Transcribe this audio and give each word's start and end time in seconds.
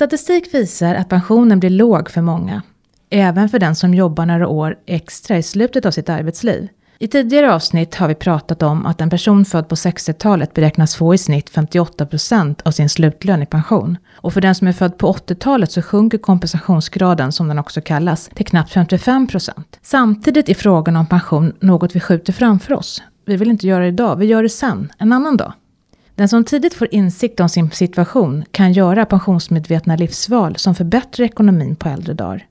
Statistik 0.00 0.54
visar 0.54 0.94
att 0.94 1.08
pensionen 1.08 1.60
blir 1.60 1.70
låg 1.70 2.10
för 2.10 2.22
många, 2.22 2.62
även 3.10 3.48
för 3.48 3.58
den 3.58 3.74
som 3.74 3.94
jobbar 3.94 4.26
några 4.26 4.48
år 4.48 4.76
extra 4.86 5.38
i 5.38 5.42
slutet 5.42 5.86
av 5.86 5.90
sitt 5.90 6.08
arbetsliv. 6.08 6.68
I 6.98 7.08
tidigare 7.08 7.54
avsnitt 7.54 7.94
har 7.94 8.08
vi 8.08 8.14
pratat 8.14 8.62
om 8.62 8.86
att 8.86 9.00
en 9.00 9.10
person 9.10 9.44
född 9.44 9.68
på 9.68 9.74
60-talet 9.74 10.54
beräknas 10.54 10.96
få 10.96 11.14
i 11.14 11.18
snitt 11.18 11.50
58% 11.50 12.60
av 12.64 12.70
sin 12.70 12.88
slutlön 12.88 13.42
i 13.42 13.46
pension. 13.46 13.96
Och 14.14 14.32
för 14.32 14.40
den 14.40 14.54
som 14.54 14.68
är 14.68 14.72
född 14.72 14.98
på 14.98 15.12
80-talet 15.12 15.72
så 15.72 15.82
sjunker 15.82 16.18
kompensationsgraden, 16.18 17.32
som 17.32 17.48
den 17.48 17.58
också 17.58 17.80
kallas, 17.80 18.30
till 18.34 18.46
knappt 18.46 18.74
55%. 18.74 19.52
Samtidigt 19.82 20.48
är 20.48 20.54
frågan 20.54 20.96
om 20.96 21.06
pension 21.06 21.52
något 21.60 21.96
vi 21.96 22.00
skjuter 22.00 22.32
framför 22.32 22.74
oss. 22.74 23.02
Vi 23.26 23.36
vill 23.36 23.50
inte 23.50 23.66
göra 23.66 23.82
det 23.82 23.88
idag, 23.88 24.16
vi 24.16 24.26
gör 24.26 24.42
det 24.42 24.48
sen, 24.48 24.92
en 24.98 25.12
annan 25.12 25.36
dag. 25.36 25.52
Den 26.20 26.28
som 26.28 26.44
tidigt 26.44 26.74
får 26.74 26.88
insikt 26.90 27.40
om 27.40 27.48
sin 27.48 27.70
situation 27.70 28.44
kan 28.50 28.72
göra 28.72 29.06
pensionsmedvetna 29.06 29.96
livsval 29.96 30.56
som 30.56 30.74
förbättrar 30.74 31.24
ekonomin 31.24 31.76
på 31.76 31.88
äldre 31.88 32.14
dagar. 32.14 32.46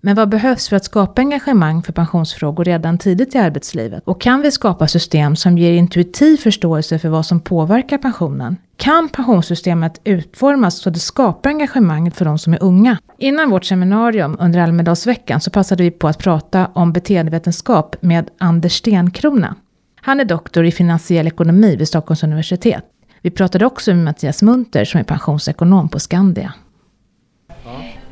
Men 0.00 0.16
vad 0.16 0.28
behövs 0.28 0.68
för 0.68 0.76
att 0.76 0.84
skapa 0.84 1.22
engagemang 1.22 1.82
för 1.82 1.92
pensionsfrågor 1.92 2.64
redan 2.64 2.98
tidigt 2.98 3.34
i 3.34 3.38
arbetslivet? 3.38 4.02
Och 4.06 4.20
kan 4.20 4.42
vi 4.42 4.50
skapa 4.50 4.88
system 4.88 5.36
som 5.36 5.58
ger 5.58 5.72
intuitiv 5.72 6.36
förståelse 6.36 6.98
för 6.98 7.08
vad 7.08 7.26
som 7.26 7.40
påverkar 7.40 7.98
pensionen? 7.98 8.56
Kan 8.76 9.08
pensionssystemet 9.08 10.00
utformas 10.04 10.78
så 10.78 10.88
att 10.88 10.94
det 10.94 11.00
skapar 11.00 11.50
engagemang 11.50 12.10
för 12.10 12.24
de 12.24 12.38
som 12.38 12.52
är 12.52 12.62
unga? 12.62 12.98
Innan 13.18 13.50
vårt 13.50 13.64
seminarium 13.64 14.36
under 14.40 14.60
Almedalsveckan 14.60 15.40
så 15.40 15.50
passade 15.50 15.82
vi 15.82 15.90
på 15.90 16.08
att 16.08 16.18
prata 16.18 16.70
om 16.74 16.92
beteendevetenskap 16.92 17.96
med 18.00 18.30
Anders 18.38 18.72
Stenkrona. 18.72 19.56
Han 20.00 20.20
är 20.20 20.24
doktor 20.24 20.64
i 20.64 20.72
finansiell 20.72 21.26
ekonomi 21.26 21.76
vid 21.76 21.88
Stockholms 21.88 22.22
universitet. 22.22 22.84
Vi 23.22 23.30
pratade 23.30 23.66
också 23.66 23.94
med 23.94 24.04
Mattias 24.04 24.42
Munter 24.42 24.84
som 24.84 25.00
är 25.00 25.04
pensionsekonom 25.04 25.88
på 25.88 25.98
Skandia. 26.00 26.52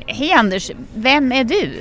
Hej 0.07 0.33
Anders, 0.33 0.71
vem 0.95 1.33
är 1.33 1.45
du? 1.45 1.73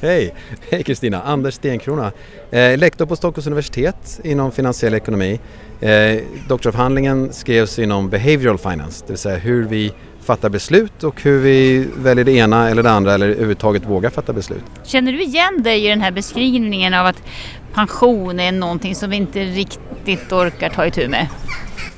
Hej, 0.00 0.34
hej 0.70 0.82
Kristina, 0.82 1.22
Anders 1.22 1.54
Stenkrona. 1.54 2.12
Eh, 2.50 2.78
lektor 2.78 3.06
på 3.06 3.16
Stockholms 3.16 3.46
universitet 3.46 4.20
inom 4.24 4.52
finansiell 4.52 4.94
ekonomi. 4.94 5.40
Eh, 5.80 6.20
doktoravhandlingen 6.48 7.32
skrevs 7.32 7.78
inom 7.78 8.10
behavioral 8.10 8.58
finance, 8.58 9.04
det 9.06 9.12
vill 9.12 9.18
säga 9.18 9.36
hur 9.36 9.64
vi 9.64 9.92
fattar 10.20 10.48
beslut 10.48 11.04
och 11.04 11.22
hur 11.22 11.38
vi 11.38 11.88
väljer 11.96 12.24
det 12.24 12.32
ena 12.32 12.70
eller 12.70 12.82
det 12.82 12.90
andra 12.90 13.14
eller 13.14 13.28
överhuvudtaget 13.28 13.86
vågar 13.86 14.10
fatta 14.10 14.32
beslut. 14.32 14.64
Känner 14.84 15.12
du 15.12 15.22
igen 15.22 15.62
dig 15.62 15.86
i 15.86 15.88
den 15.88 16.00
här 16.00 16.10
beskrivningen 16.10 16.94
av 16.94 17.06
att 17.06 17.22
pension 17.74 18.40
är 18.40 18.52
någonting 18.52 18.94
som 18.94 19.10
vi 19.10 19.16
inte 19.16 19.44
riktigt 19.44 20.32
orkar 20.32 20.70
ta 20.70 20.86
itu 20.86 21.08
med? 21.08 21.28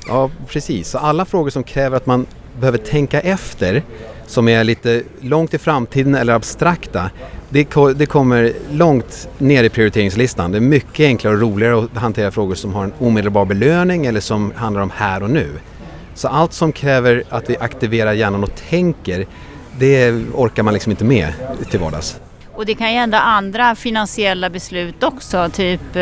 Ja, 0.07 0.29
precis. 0.47 0.89
Så 0.89 0.97
alla 0.97 1.25
frågor 1.25 1.49
som 1.49 1.63
kräver 1.63 1.97
att 1.97 2.05
man 2.05 2.25
behöver 2.59 2.77
tänka 2.77 3.21
efter 3.21 3.83
som 4.27 4.47
är 4.47 4.63
lite 4.63 5.03
långt 5.21 5.53
i 5.53 5.57
framtiden 5.57 6.15
eller 6.15 6.33
abstrakta, 6.33 7.09
det, 7.49 7.67
det, 7.95 8.05
kommer 8.05 8.53
långt 8.71 9.27
ner 9.37 9.63
i 9.63 9.69
prioriteringslistan. 9.69 10.51
Det 10.51 10.57
är 10.57 10.61
mycket 10.61 11.05
enklare 11.05 11.33
och 11.33 11.41
roligare 11.41 11.83
att 11.83 11.97
hantera 11.97 12.31
frågor 12.31 12.55
som 12.55 12.73
har 12.73 12.83
en 12.83 12.93
omedelbar 12.99 13.45
belöning 13.45 14.05
eller 14.05 14.19
som 14.19 14.53
handlar 14.55 14.81
om 14.81 14.91
här 14.95 15.23
och 15.23 15.29
nu. 15.29 15.47
Så 16.13 16.27
allt 16.27 16.53
som 16.53 16.71
kräver 16.71 17.23
att 17.29 17.49
vi 17.49 17.57
aktiverar 17.57 18.13
hjärnan 18.13 18.43
och 18.43 18.55
tänker, 18.69 19.27
det 19.79 20.11
orkar 20.33 20.63
man 20.63 20.73
liksom 20.73 20.91
inte 20.91 21.05
med 21.05 21.33
till 21.69 21.79
vardags. 21.79 22.19
Och 22.55 22.65
det 22.65 22.75
kan 22.75 22.91
ju 22.91 22.97
ändra 22.97 23.19
andra 23.19 23.75
finansiella 23.75 24.49
beslut 24.49 25.03
också, 25.03 25.49
typ 25.49 25.95
eh, 25.95 26.01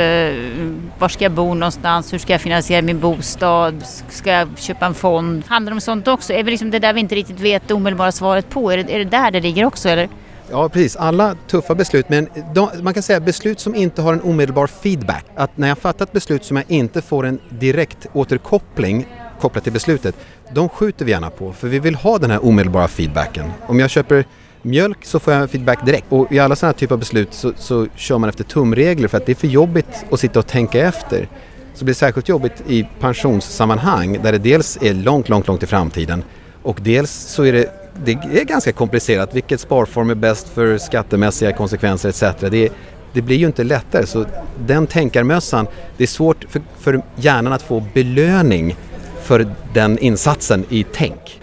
var 1.00 1.08
ska 1.10 1.26
jag 1.26 1.32
bo 1.32 1.54
någonstans, 1.54 2.14
hur 2.14 2.18
ska 2.18 2.34
jag 2.34 2.42
finansiera 2.42 2.82
min 2.82 3.00
bostad, 3.00 3.84
ska 4.10 4.32
jag 4.32 4.48
köpa 4.58 4.86
en 4.86 4.94
fond? 4.94 5.44
Handlar 5.48 5.72
det 5.72 5.74
om 5.74 5.82
sånt 5.82 6.08
också? 6.08 6.34
Är 6.34 6.44
det 6.44 6.52
liksom 6.52 6.72
det 6.72 6.80
där 6.80 6.94
vi 6.94 7.00
inte 7.00 7.16
riktigt 7.16 7.40
vet 7.40 7.68
det 7.68 7.74
omedelbara 7.74 8.12
svaret 8.12 8.50
på? 8.50 8.72
Är 8.72 8.78
det, 8.78 8.96
är 8.96 9.00
det 9.00 9.06
där 9.06 9.32
det 9.32 9.42
ligger 9.42 9.66
också 9.66 9.90
eller? 9.90 10.10
Ja 10.52 10.70
precis, 10.70 10.96
alla 10.96 11.36
tuffa 11.48 11.76
beslut 11.76 12.10
men 12.10 12.30
de, 12.56 12.70
man 12.82 12.94
kan 12.94 13.04
säga 13.04 13.20
beslut 13.20 13.60
som 13.60 13.76
inte 13.76 14.02
har 14.02 14.14
en 14.14 14.22
omedelbar 14.22 14.68
feedback. 14.68 15.26
Att 15.36 15.58
när 15.58 15.68
jag 15.68 15.78
fattar 15.78 16.06
ett 16.06 16.12
beslut 16.12 16.46
som 16.46 16.58
jag 16.58 16.66
inte 16.72 17.02
får 17.02 17.26
en 17.26 17.40
direkt 17.50 18.08
återkoppling 18.14 19.08
kopplat 19.40 19.64
till 19.64 19.74
beslutet, 19.74 20.16
de 20.52 20.70
skjuter 20.70 21.06
vi 21.06 21.12
gärna 21.12 21.30
på 21.30 21.54
för 21.54 21.68
vi 21.68 21.80
vill 21.80 21.96
ha 21.96 22.18
den 22.18 22.32
här 22.32 22.46
omedelbara 22.46 22.88
feedbacken. 22.88 23.52
Om 23.68 23.80
jag 23.80 23.90
köper 23.90 24.26
mjölk 24.64 25.06
så 25.06 25.20
får 25.20 25.34
jag 25.34 25.50
feedback 25.50 25.86
direkt. 25.86 26.06
Och 26.10 26.32
i 26.32 26.40
alla 26.40 26.56
sådana 26.56 26.72
här 26.72 26.80
typer 26.80 26.96
av 26.96 27.00
beslut 27.00 27.34
så, 27.34 27.54
så 27.58 27.88
kör 27.96 28.18
man 28.18 28.30
efter 28.30 28.44
tumregler 28.44 29.08
för 29.08 29.18
att 29.18 29.26
det 29.26 29.32
är 29.32 29.36
för 29.36 29.48
jobbigt 29.48 30.06
att 30.12 30.20
sitta 30.20 30.40
och 30.40 30.48
tänka 30.48 30.80
efter. 30.80 31.28
Så 31.74 31.80
det 31.80 31.86
blir 31.86 31.96
särskilt 31.96 32.30
jobbigt 32.30 32.64
i 32.68 32.88
pensionssammanhang 33.00 34.20
där 34.24 34.32
det 34.32 34.38
dels 34.38 34.78
är 34.82 34.94
långt, 34.94 35.30
långt, 35.30 35.48
långt 35.48 35.64
i 35.64 35.66
framtiden 35.66 36.24
och 36.64 36.80
dels 36.82 37.12
så 37.12 37.44
är 37.44 37.54
det, 37.54 37.72
det 38.06 38.12
är 38.12 38.46
ganska 38.46 38.72
komplicerat. 38.72 39.36
Vilket 39.36 39.60
sparform 39.60 40.10
är 40.10 40.16
bäst 40.16 40.50
för 40.50 40.78
skattemässiga 40.78 41.54
konsekvenser 41.54 42.10
etc. 42.10 42.22
Det, 42.40 42.70
det 43.14 43.22
blir 43.22 43.38
ju 43.38 43.46
inte 43.46 43.64
lättare 43.64 44.06
så 44.06 44.26
den 44.66 44.88
tänkarmössan, 44.88 45.68
det 45.98 46.04
är 46.04 46.08
svårt 46.08 46.46
för, 46.50 46.62
för 46.80 47.02
hjärnan 47.16 47.54
att 47.54 47.62
få 47.62 47.84
belöning 47.94 48.76
för 49.22 49.48
den 49.74 49.98
insatsen 49.98 50.66
i 50.70 50.86
tänk. 50.94 51.42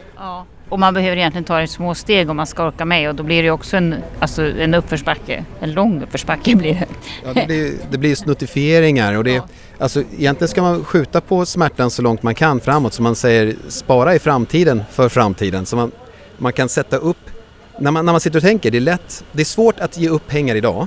Och 0.70 0.78
man 0.78 0.94
behöver 0.94 1.16
egentligen 1.16 1.44
ta 1.44 1.56
det 1.56 1.62
i 1.62 1.68
små 1.68 1.94
steg 1.94 2.30
om 2.30 2.36
man 2.36 2.46
ska 2.46 2.66
orka 2.66 2.84
med 2.84 3.08
och 3.08 3.14
då 3.14 3.22
blir 3.22 3.42
det 3.42 3.50
också 3.50 3.76
en, 3.76 3.94
alltså 4.20 4.42
en 4.42 4.74
uppförsbacke, 4.74 5.44
en 5.60 5.72
lång 5.72 6.02
uppförsbacke 6.02 6.56
blir 6.56 6.74
det. 6.74 6.86
Ja, 7.24 7.32
det 7.34 7.46
blir, 7.46 7.72
det 7.90 7.98
blir 7.98 8.14
snuttifieringar 8.14 9.14
och 9.14 9.24
det, 9.24 9.32
ja. 9.32 9.46
alltså, 9.78 10.02
egentligen 10.18 10.48
ska 10.48 10.62
man 10.62 10.84
skjuta 10.84 11.20
på 11.20 11.46
smärtan 11.46 11.90
så 11.90 12.02
långt 12.02 12.22
man 12.22 12.34
kan 12.34 12.60
framåt 12.60 12.94
så 12.94 13.02
man 13.02 13.14
säger 13.14 13.56
spara 13.68 14.14
i 14.14 14.18
framtiden 14.18 14.82
för 14.90 15.08
framtiden 15.08 15.66
så 15.66 15.76
man, 15.76 15.90
man 16.38 16.52
kan 16.52 16.68
sätta 16.68 16.96
upp, 16.96 17.30
när 17.78 17.90
man, 17.90 18.06
när 18.06 18.12
man 18.12 18.20
sitter 18.20 18.38
och 18.38 18.42
tänker, 18.42 18.70
det 18.70 18.78
är 18.78 18.80
lätt, 18.80 19.24
det 19.32 19.40
är 19.40 19.44
svårt 19.44 19.80
att 19.80 19.98
ge 19.98 20.08
upp 20.08 20.26
pengar 20.26 20.54
idag. 20.54 20.86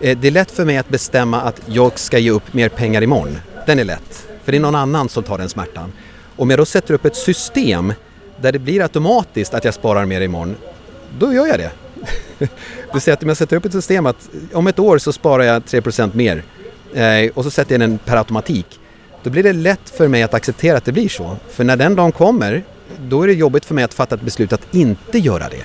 Eh, 0.00 0.18
det 0.18 0.28
är 0.28 0.32
lätt 0.32 0.50
för 0.50 0.64
mig 0.64 0.76
att 0.76 0.88
bestämma 0.88 1.40
att 1.40 1.60
jag 1.66 1.98
ska 1.98 2.18
ge 2.18 2.30
upp 2.30 2.54
mer 2.54 2.68
pengar 2.68 3.02
imorgon. 3.02 3.38
Den 3.66 3.78
är 3.78 3.84
lätt, 3.84 4.26
för 4.44 4.52
det 4.52 4.58
är 4.58 4.60
någon 4.60 4.74
annan 4.74 5.08
som 5.08 5.22
tar 5.22 5.38
den 5.38 5.48
smärtan. 5.48 5.92
Om 6.36 6.50
jag 6.50 6.58
då 6.58 6.64
sätter 6.64 6.94
upp 6.94 7.04
ett 7.04 7.16
system 7.16 7.92
där 8.40 8.52
det 8.52 8.58
blir 8.58 8.82
automatiskt 8.82 9.54
att 9.54 9.64
jag 9.64 9.74
sparar 9.74 10.04
mer 10.06 10.20
imorgon, 10.20 10.56
då 11.18 11.32
gör 11.32 11.46
jag 11.46 11.58
det. 11.58 11.70
Du 12.92 13.00
säger 13.00 13.16
att 13.16 13.22
om 13.22 13.28
jag 13.28 13.36
sätter 13.36 13.56
upp 13.56 13.64
ett 13.64 13.72
system 13.72 14.06
att 14.06 14.28
om 14.52 14.66
ett 14.66 14.78
år 14.78 14.98
så 14.98 15.12
sparar 15.12 15.44
jag 15.44 15.62
3% 15.62 16.10
mer 16.14 16.42
eh, 16.94 17.30
och 17.34 17.44
så 17.44 17.50
sätter 17.50 17.72
jag 17.72 17.80
den 17.80 17.98
per 17.98 18.16
automatik. 18.16 18.80
Då 19.22 19.30
blir 19.30 19.42
det 19.42 19.52
lätt 19.52 19.90
för 19.90 20.08
mig 20.08 20.22
att 20.22 20.34
acceptera 20.34 20.76
att 20.76 20.84
det 20.84 20.92
blir 20.92 21.08
så. 21.08 21.36
För 21.48 21.64
när 21.64 21.76
den 21.76 21.96
dagen 21.96 22.12
kommer, 22.12 22.62
då 23.00 23.22
är 23.22 23.26
det 23.26 23.32
jobbigt 23.32 23.64
för 23.64 23.74
mig 23.74 23.84
att 23.84 23.94
fatta 23.94 24.14
ett 24.14 24.20
beslut 24.20 24.52
att 24.52 24.74
inte 24.74 25.18
göra 25.18 25.48
det. 25.48 25.64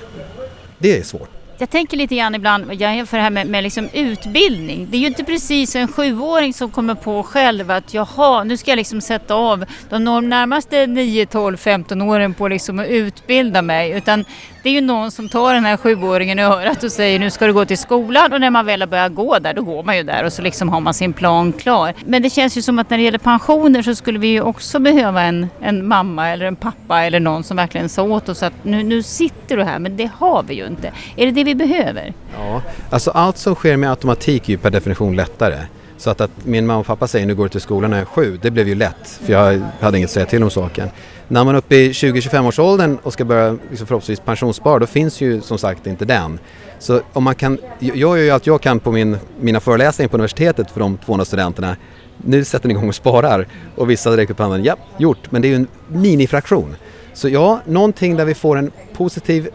Det 0.78 0.98
är 0.98 1.04
svårt. 1.04 1.39
Jag 1.62 1.70
tänker 1.70 1.98
lite 1.98 2.16
grann 2.16 2.36
ibland, 2.36 2.74
jag 2.74 2.96
jämför 2.96 3.18
det 3.18 3.24
här 3.24 3.30
med, 3.30 3.48
med 3.48 3.64
liksom 3.64 3.90
utbildning. 3.94 4.88
Det 4.90 4.98
är 4.98 5.02
ju 5.02 5.08
inte 5.08 5.24
precis 5.24 5.76
en 5.76 5.88
sjuåring 5.88 6.54
som 6.54 6.72
kommer 6.72 6.96
på 6.96 7.24
själv 7.24 7.72
att 7.72 7.94
jaha, 7.94 8.44
nu 8.44 8.58
ska 8.58 8.72
jag 8.72 8.78
liksom 8.78 9.02
sätta 9.02 9.34
av 9.34 9.66
de 9.90 10.04
närmaste 10.30 10.88
9, 10.88 11.26
12, 11.26 11.58
15 11.58 12.02
åren 12.02 12.34
på 12.34 12.48
liksom 12.48 12.80
att 12.80 12.88
utbilda 12.88 13.62
mig. 13.62 13.92
Utan 13.92 14.26
det 14.64 14.70
är 14.70 14.74
ju 14.74 14.82
någon 14.82 15.12
som 15.12 15.30
tar 15.30 15.54
den 15.54 15.66
här 15.66 15.78
sjuåringen 15.78 16.40
i 16.40 16.42
örat 16.42 16.84
och 16.84 16.92
säger 16.92 17.20
nu 17.20 17.30
ska 17.30 17.48
du 17.48 17.54
gå 17.54 17.66
till 17.66 17.78
skolan 17.78 18.34
och 18.34 18.42
när 18.42 18.50
man 18.50 18.66
väl 18.66 18.82
har 18.82 18.88
börjat 18.88 19.16
gå 19.16 19.40
där 19.40 19.54
då 19.54 19.62
går 19.62 19.84
man 19.84 19.98
ju 19.98 20.04
där 20.04 20.24
och 20.24 20.34
så 20.34 20.42
liksom 20.42 20.70
har 20.70 20.80
man 20.80 20.94
sin 20.94 21.14
plan 21.14 21.54
klar. 21.54 21.94
Men 22.06 22.22
det 22.22 22.30
känns 22.30 22.58
ju 22.58 22.62
som 22.62 22.80
att 22.80 22.90
när 22.90 22.98
det 22.98 23.04
gäller 23.04 23.18
pensioner 23.18 23.82
så 23.82 23.96
skulle 23.96 24.20
vi 24.20 24.28
ju 24.28 24.42
också 24.42 24.80
behöva 24.80 25.22
en, 25.22 25.50
en 25.62 25.88
mamma 25.88 26.30
eller 26.30 26.46
en 26.46 26.56
pappa 26.56 27.04
eller 27.04 27.20
någon 27.20 27.44
som 27.44 27.58
verkligen 27.58 27.90
sa 27.90 28.04
åt 28.04 28.30
oss 28.30 28.44
att 28.44 28.54
nu, 28.64 28.84
nu 28.84 29.04
sitter 29.04 29.58
du 29.58 29.64
här 29.64 29.80
men 29.80 29.98
det 29.98 30.10
har 30.18 30.44
vi 30.44 30.54
ju 30.54 30.68
inte. 30.68 30.92
Är 31.16 31.26
det 31.26 31.32
det 31.32 31.44
vi 31.44 31.56
behöver? 31.56 32.14
Ja, 32.38 32.62
alltså 32.90 33.12
allt 33.12 33.38
som 33.38 33.56
sker 33.56 33.78
med 33.78 33.90
automatik 33.90 34.50
är 34.50 34.52
ju 34.52 34.58
per 34.58 34.70
definition 34.70 35.16
lättare. 35.16 35.58
Så 36.00 36.10
att, 36.10 36.22
att 36.22 36.32
min 36.44 36.68
mamma 36.68 36.80
och 36.80 36.86
pappa 36.86 37.08
säger 37.08 37.26
nu 37.26 37.36
går 37.36 37.44
du 37.44 37.50
till 37.50 37.62
skolan 37.62 37.92
när 37.92 37.98
jag 37.98 38.02
är 38.02 38.10
sju, 38.10 38.40
det 38.42 38.52
blev 38.52 38.68
ju 38.68 38.76
lätt 38.76 39.20
för 39.24 39.34
jag 39.34 39.62
hade 39.80 39.98
inget 39.98 40.08
att 40.08 40.14
säga 40.14 40.26
till 40.26 40.44
om 40.44 40.50
saken. 40.50 40.90
När 41.28 41.44
man 41.44 41.56
är 41.56 41.60
uppe 41.60 41.76
i 41.76 41.92
20-25 41.92 42.48
års 42.48 42.60
åldern 42.60 42.98
och 43.04 43.14
ska 43.14 43.26
börja 43.26 43.58
liksom 43.70 43.88
förhoppningsvis 43.88 44.20
pensionsspara 44.20 44.80
då 44.80 44.86
finns 44.86 45.22
ju 45.22 45.42
som 45.42 45.58
sagt 45.58 45.88
inte 45.88 46.06
den. 46.06 46.40
Så 46.80 47.02
om 47.14 47.24
man 47.24 47.36
kan, 47.36 47.58
jag 47.80 47.98
gör 47.98 48.16
ju 48.16 48.30
allt 48.30 48.48
jag 48.48 48.62
kan 48.62 48.80
på 48.80 48.92
min, 48.92 49.18
mina 49.40 49.60
föreläsningar 49.60 50.10
på 50.10 50.18
universitetet 50.18 50.72
för 50.72 50.80
de 50.80 50.98
200 50.98 51.26
studenterna. 51.26 51.76
Nu 52.18 52.44
sätter 52.44 52.68
ni 52.68 52.74
igång 52.74 52.88
och 52.88 52.96
sparar 52.96 53.48
och 53.76 53.90
vissa 53.90 54.12
direkt 54.12 54.32
upp 54.32 54.40
handen, 54.40 54.64
ja 54.64 54.76
gjort, 54.98 55.32
men 55.32 55.42
det 55.42 55.48
är 55.48 55.50
ju 55.50 55.56
en 55.56 55.68
minifraktion. 55.88 56.76
Så 57.14 57.30
ja, 57.30 57.62
någonting 57.66 58.16
där 58.16 58.26
vi 58.26 58.34
får 58.34 58.58
en 58.58 58.72
positiv 58.94 59.50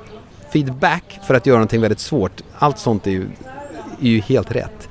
feedback 0.52 1.20
för 1.26 1.34
att 1.34 1.46
göra 1.46 1.58
någonting 1.58 1.80
väldigt 1.80 2.00
svårt. 2.00 2.42
Allt 2.58 2.78
sånt 2.78 3.06
är 3.06 3.10
ju, 3.10 3.26
är 4.00 4.08
ju 4.08 4.20
helt 4.20 4.52
rätt. 4.52 4.88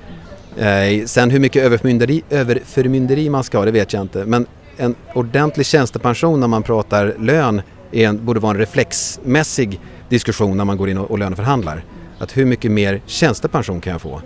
Eh, 0.57 1.05
sen 1.05 1.29
hur 1.29 1.39
mycket 1.39 1.63
överförmynderi, 1.63 2.23
överförmynderi 2.29 3.29
man 3.29 3.43
ska 3.43 3.57
ha, 3.57 3.65
det 3.65 3.71
vet 3.71 3.93
jag 3.93 4.01
inte. 4.01 4.25
Men 4.25 4.45
en 4.77 4.95
ordentlig 5.13 5.65
tjänstepension 5.65 6.39
när 6.39 6.47
man 6.47 6.63
pratar 6.63 7.15
lön 7.19 7.61
en, 7.91 8.25
borde 8.25 8.39
vara 8.39 8.51
en 8.51 8.57
reflexmässig 8.57 9.79
diskussion 10.09 10.57
när 10.57 10.65
man 10.65 10.77
går 10.77 10.89
in 10.89 10.97
och, 10.97 11.11
och 11.11 11.19
löneförhandlar. 11.19 11.83
Att 12.19 12.37
hur 12.37 12.45
mycket 12.45 12.71
mer 12.71 13.01
tjänstepension 13.05 13.81
kan 13.81 13.91
jag 13.91 14.01
få? 14.01 14.21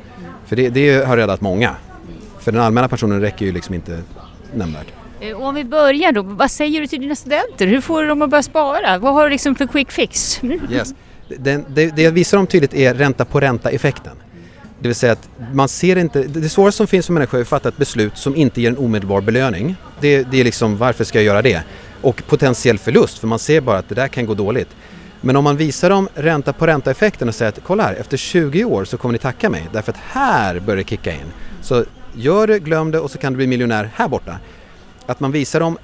För 0.46 0.56
det, 0.56 0.70
det 0.70 1.06
har 1.06 1.18
räddat 1.18 1.42
många. 1.42 1.76
För 2.40 2.52
den 2.52 2.62
allmänna 2.62 2.88
pensionen 2.88 3.22
räcker 3.22 3.46
ju 3.46 3.52
liksom 3.52 3.76
inte 3.76 4.00
nämnvärt. 4.54 4.88
Eh, 5.20 5.42
om 5.42 5.56
vi 5.56 5.64
börjar 5.64 6.12
då, 6.12 6.22
vad 6.22 6.52
säger 6.52 6.82
du 6.82 6.88
till 6.88 7.02
dina 7.02 7.16
studenter? 7.16 7.68
Hur 7.68 7.82
får 7.82 8.02
du 8.02 8.08
dem 8.08 8.22
att 8.22 8.30
börja 8.30 8.44
spara? 8.44 8.98
Vad 8.98 9.14
har 9.14 9.24
du 9.24 9.30
liksom 9.30 9.56
för 9.56 9.68
quick 9.68 9.92
fix? 9.92 10.44
Yes. 10.72 10.94
Det, 11.38 11.64
det, 11.68 11.96
det 11.96 12.02
jag 12.02 12.12
visar 12.12 12.38
dem 12.38 12.48
tydligt 12.48 12.74
är 12.74 12.94
ränta 12.94 13.26
på 13.26 13.40
ränta-effekten. 13.40 14.14
Det 14.80 14.88
vill 14.88 14.96
säga 14.96 15.14
att 15.14 15.30
man 15.54 15.68
ser 15.68 15.96
inte, 15.96 16.24
det 16.24 16.50
svåraste 16.50 16.78
som 16.78 16.88
finns 16.88 17.06
för 17.06 17.14
människor 17.14 17.38
är 17.38 17.42
att 17.42 17.48
fatta 17.48 17.70
ett 17.70 17.78
beslut 17.78 18.18
som 18.18 18.36
inte 18.36 18.62
ger 18.62 18.70
en 18.70 18.78
omedelbar 18.78 19.22
belöning. 19.22 19.76
Det, 20.00 20.24
det 20.24 20.40
är 20.40 20.44
liksom, 20.44 20.78
varför 20.78 21.04
ska 21.04 21.18
jag 21.18 21.26
göra 21.26 21.42
det? 21.42 21.64
Och 22.02 22.24
potentiell 22.28 22.78
förlust, 22.78 23.20
för 23.20 23.28
man 23.28 23.40
ser 23.40 23.62
bara 23.62 23.78
att 23.78 23.90
det 23.90 23.96
där 23.96 24.08
kan 24.08 24.26
gå 24.26 24.34
dåligt. 24.34 24.70
Men 25.22 25.36
om 25.36 25.44
man 25.44 25.58
visar 25.58 25.90
dem 25.90 26.10
ränta 26.14 26.54
på 26.54 26.68
ränta-effekten 26.68 27.28
och 27.28 27.36
säger 27.36 27.52
att 27.52 27.60
kolla 27.64 27.84
här, 27.84 27.94
efter 27.94 28.18
20 28.18 28.64
år 28.64 28.86
så 28.86 28.98
kommer 28.98 29.14
ni 29.14 29.20
tacka 29.20 29.50
mig 29.50 29.68
därför 29.74 29.92
att 29.92 29.98
här 29.98 30.60
börjar 30.60 30.78
det 30.78 30.90
kicka 30.90 31.12
in. 31.12 31.32
Så 31.62 31.86
gör 32.14 32.48
det, 32.48 32.60
glöm 32.60 32.92
det 32.92 33.00
och 33.00 33.12
så 33.12 33.18
kan 33.18 33.34
du 33.34 33.38
bli 33.38 33.48
miljonär 33.48 33.90
här 33.96 34.08
borta. 34.08 34.40
Att 35.06 35.20
man 35.20 35.32
visar 35.32 35.60
dem 35.60 35.78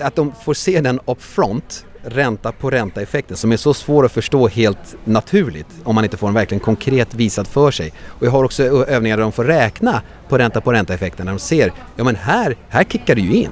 att 0.00 0.16
de 0.16 0.32
får 0.44 0.54
se 0.54 0.80
den 0.80 1.00
upfront, 1.06 1.84
ränta 2.02 2.52
på 2.52 2.70
ränta-effekten 2.70 3.36
som 3.36 3.52
är 3.52 3.56
så 3.56 3.74
svår 3.74 4.04
att 4.04 4.12
förstå 4.12 4.48
helt 4.48 4.96
naturligt 5.04 5.66
om 5.84 5.94
man 5.94 6.04
inte 6.04 6.16
får 6.16 6.26
den 6.26 6.34
verkligen 6.34 6.60
konkret 6.60 7.14
visad 7.14 7.46
för 7.46 7.70
sig. 7.70 7.92
Och 8.06 8.26
jag 8.26 8.30
har 8.30 8.44
också 8.44 8.62
övningar 8.64 9.16
där 9.16 9.22
de 9.22 9.32
får 9.32 9.44
räkna 9.44 10.02
på 10.28 10.38
ränta 10.38 10.60
på 10.60 10.72
ränta-effekten 10.72 11.26
när 11.26 11.32
de 11.32 11.38
ser, 11.38 11.72
ja 11.96 12.04
men 12.04 12.16
här, 12.16 12.56
här 12.68 12.84
kickar 12.84 13.14
det 13.14 13.20
ju 13.20 13.34
in. 13.34 13.50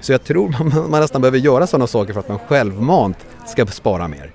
Så 0.00 0.12
jag 0.12 0.24
tror 0.24 0.48
man, 0.58 0.90
man 0.90 1.00
nästan 1.00 1.20
behöver 1.20 1.38
göra 1.38 1.66
sådana 1.66 1.86
saker 1.86 2.12
för 2.12 2.20
att 2.20 2.28
man 2.28 2.38
självmant 2.38 3.18
ska 3.46 3.66
spara 3.66 4.08
mer. 4.08 4.32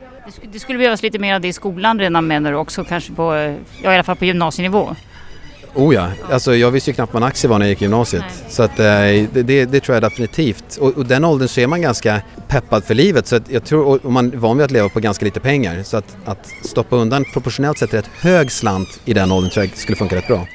Det 0.54 0.60
skulle 0.60 0.78
behövas 0.78 1.04
lite 1.04 1.20
mer 1.20 1.36
av 1.36 1.42
det 1.42 1.48
i 1.48 1.54
skolan 1.54 2.00
redan 2.00 2.28
menar 2.28 2.52
du 2.52 2.58
också 2.58 2.84
kanske 2.84 3.14
på, 3.14 3.34
ja 3.84 3.92
i 3.92 3.96
alla 3.96 4.04
fall 4.04 4.16
på 4.16 4.26
gymnasienivå? 4.26 4.96
Oh 5.76 5.96
ja, 5.96 6.10
alltså 6.32 6.56
jag 6.56 6.72
visste 6.72 6.90
ju 6.90 6.94
knappt 6.94 7.14
vad 7.14 7.24
en 7.24 7.28
aktie 7.28 7.50
var 7.50 7.60
när 7.60 7.66
jag 7.66 7.70
gick 7.70 7.82
i 7.82 7.86
gymnasiet. 7.86 8.24
Nej. 8.28 8.52
Så 8.52 8.64
att, 8.64 8.80
eh, 8.80 8.86
det, 8.86 9.44
det, 9.44 9.66
det, 9.66 9.80
tror 9.80 9.96
jag 9.96 10.04
definitivt. 10.04 10.78
Och, 10.78 10.98
och 10.98 11.06
den 11.06 11.26
åldern 11.26 11.48
så 11.48 11.62
är 11.62 11.68
man 11.68 11.82
ganska 11.82 12.22
peppad 12.48 12.84
för 12.84 12.94
livet. 12.94 13.28
Så 13.28 13.40
jag 13.48 13.66
tror, 13.66 14.06
och 14.06 14.12
man 14.12 14.34
är 14.34 14.38
van 14.38 14.58
vid 14.58 14.66
att 14.66 14.72
leva 14.72 14.90
på 14.90 15.00
ganska 15.00 15.26
lite 15.26 15.40
pengar. 15.40 15.84
Så 15.84 15.98
att, 15.98 16.18
att 16.26 16.48
stoppa 16.66 16.96
undan 16.96 17.26
proportionellt 17.34 17.78
sett 17.78 17.94
rätt 17.94 18.08
hög 18.08 18.52
slant 18.52 19.00
i 19.06 19.14
den 19.14 19.32
åldern 19.32 19.52
tror 19.52 19.66
jag 19.66 19.78
skulle 19.78 19.96
funka 19.96 20.16
rätt 20.16 20.28
bra. 20.28 20.48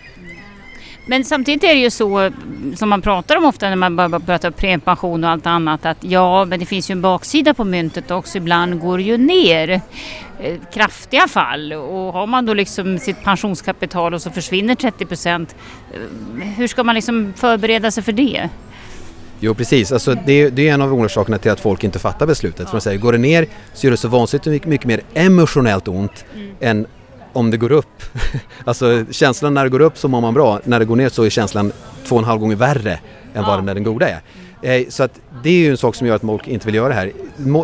Men 1.08 1.24
samtidigt 1.24 1.64
är 1.64 1.74
det 1.74 1.80
ju 1.80 1.90
så 1.90 2.30
som 2.76 2.88
man 2.88 3.02
pratar 3.02 3.36
om 3.36 3.44
ofta 3.44 3.68
när 3.68 3.76
man 3.76 3.96
börjar 3.96 4.18
prata 4.18 4.50
premiepension 4.50 5.24
och 5.24 5.30
allt 5.30 5.46
annat 5.46 5.86
att 5.86 5.96
ja, 6.00 6.44
men 6.44 6.60
det 6.60 6.66
finns 6.66 6.90
ju 6.90 6.92
en 6.92 7.02
baksida 7.02 7.54
på 7.54 7.64
myntet 7.64 8.10
också. 8.10 8.38
Ibland 8.38 8.80
går 8.80 8.98
det 8.98 9.04
ju 9.04 9.16
ner 9.16 9.80
eh, 10.40 10.60
kraftiga 10.74 11.28
fall 11.28 11.72
och 11.72 12.12
har 12.12 12.26
man 12.26 12.46
då 12.46 12.54
liksom 12.54 12.98
sitt 12.98 13.24
pensionskapital 13.24 14.14
och 14.14 14.22
så 14.22 14.30
försvinner 14.30 14.74
30 14.74 15.06
procent. 15.06 15.56
Eh, 15.94 16.46
hur 16.46 16.66
ska 16.66 16.84
man 16.84 16.94
liksom 16.94 17.32
förbereda 17.36 17.90
sig 17.90 18.02
för 18.02 18.12
det? 18.12 18.48
Jo 19.40 19.54
precis, 19.54 19.92
alltså 19.92 20.14
det, 20.26 20.50
det, 20.50 20.68
är 20.68 20.74
en 20.74 20.82
av 20.82 20.94
orsakerna 20.94 21.38
till 21.38 21.50
att 21.50 21.60
folk 21.60 21.84
inte 21.84 21.98
fattar 21.98 22.26
beslutet. 22.26 22.60
Ja. 22.60 22.66
För 22.66 22.74
man 22.74 22.80
säger, 22.80 22.98
går 22.98 23.12
det 23.12 23.18
ner 23.18 23.46
så 23.74 23.86
gör 23.86 23.90
det 23.90 23.96
så 23.96 24.08
vansinnigt 24.08 24.46
mycket, 24.46 24.68
mycket 24.68 24.86
mer 24.86 25.00
emotionellt 25.14 25.88
ont 25.88 26.24
mm. 26.34 26.54
än 26.60 26.86
om 27.36 27.50
det 27.50 27.56
går 27.56 27.72
upp. 27.72 28.02
alltså 28.64 29.04
känslan 29.10 29.54
när 29.54 29.64
det 29.64 29.70
går 29.70 29.80
upp 29.80 29.98
så 29.98 30.08
mår 30.08 30.20
man 30.20 30.34
bra, 30.34 30.60
när 30.64 30.78
det 30.78 30.84
går 30.84 30.96
ner 30.96 31.08
så 31.08 31.22
är 31.22 31.30
känslan 31.30 31.72
två 32.04 32.16
och 32.16 32.22
en 32.22 32.28
halv 32.28 32.40
gånger 32.40 32.56
värre 32.56 32.92
än 32.92 33.00
ja. 33.34 33.42
vad 33.42 33.58
den, 33.58 33.66
den 33.66 33.84
goda 33.84 34.08
är. 34.08 34.20
Eh, 34.62 34.88
så 34.88 35.02
att 35.02 35.20
det 35.42 35.50
är 35.50 35.58
ju 35.58 35.70
en 35.70 35.76
sak 35.76 35.94
som 35.94 36.06
gör 36.06 36.14
att 36.16 36.22
folk 36.22 36.48
inte 36.48 36.66
vill 36.66 36.74
göra 36.74 36.88
det 36.88 36.94
här. 36.94 37.12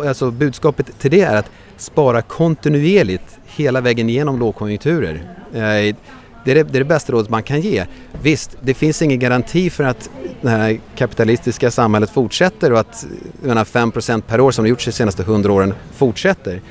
Alltså 0.07 0.31
budskapet 0.31 0.99
till 0.99 1.11
det 1.11 1.21
är 1.21 1.35
att 1.35 1.51
spara 1.77 2.21
kontinuerligt 2.21 3.37
hela 3.45 3.81
vägen 3.81 4.09
igenom 4.09 4.39
lågkonjunkturer. 4.39 5.35
Eh, 5.53 5.95
det 6.45 6.51
är 6.51 6.55
det, 6.55 6.63
det 6.63 6.77
är 6.77 6.79
det 6.79 6.85
bästa 6.85 7.13
rådet 7.13 7.29
man 7.29 7.43
kan 7.43 7.61
ge. 7.61 7.85
Visst, 8.21 8.57
det 8.61 8.73
finns 8.73 9.01
ingen 9.01 9.19
garanti 9.19 9.69
för 9.69 9.83
att 9.83 10.09
det 10.41 10.49
här 10.49 10.79
kapitalistiska 10.95 11.71
samhället 11.71 12.09
fortsätter 12.09 12.71
och 12.71 12.79
att 12.79 13.05
menar, 13.41 13.63
5% 13.63 14.21
per 14.21 14.39
år 14.39 14.51
som 14.51 14.63
det 14.63 14.69
gjorts 14.69 14.85
de 14.85 14.91
senaste 14.91 15.23
100 15.23 15.51
åren 15.51 15.73
fortsätter. 15.95 16.61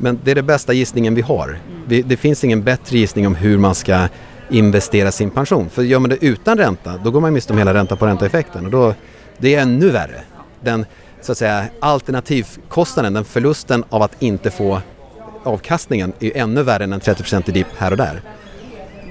Men 0.00 0.20
det 0.24 0.30
är 0.30 0.34
den 0.34 0.46
bästa 0.46 0.72
gissningen 0.72 1.14
vi 1.14 1.22
har. 1.22 1.58
Det, 1.88 2.02
det 2.02 2.16
finns 2.16 2.44
ingen 2.44 2.62
bättre 2.62 2.98
gissning 2.98 3.26
om 3.26 3.34
hur 3.34 3.58
man 3.58 3.74
ska 3.74 4.08
investera 4.50 5.12
sin 5.12 5.30
pension. 5.30 5.70
För 5.70 5.82
gör 5.82 5.98
man 5.98 6.10
det 6.10 6.24
utan 6.24 6.58
ränta, 6.58 6.98
då 7.04 7.10
går 7.10 7.20
man 7.20 7.32
miste 7.32 7.52
om 7.52 7.58
hela 7.58 7.74
ränta 7.74 7.96
på 7.96 8.06
ränta-effekten 8.06 8.64
och 8.64 8.70
då, 8.70 8.94
det 9.38 9.54
är 9.54 9.62
ännu 9.62 9.90
värre. 9.90 10.20
Den 10.60 10.86
så 11.20 11.32
att 11.32 11.38
säga, 11.38 11.64
alternativkostnaden, 11.80 13.12
den 13.12 13.24
förlusten 13.24 13.84
av 13.90 14.02
att 14.02 14.22
inte 14.22 14.50
få 14.50 14.80
avkastningen 15.42 16.12
är 16.20 16.36
ännu 16.36 16.62
värre 16.62 16.84
än 16.84 16.92
en 16.92 17.00
30% 17.00 17.52
dipp 17.52 17.66
här 17.76 17.90
och 17.90 17.96
där. 17.96 18.22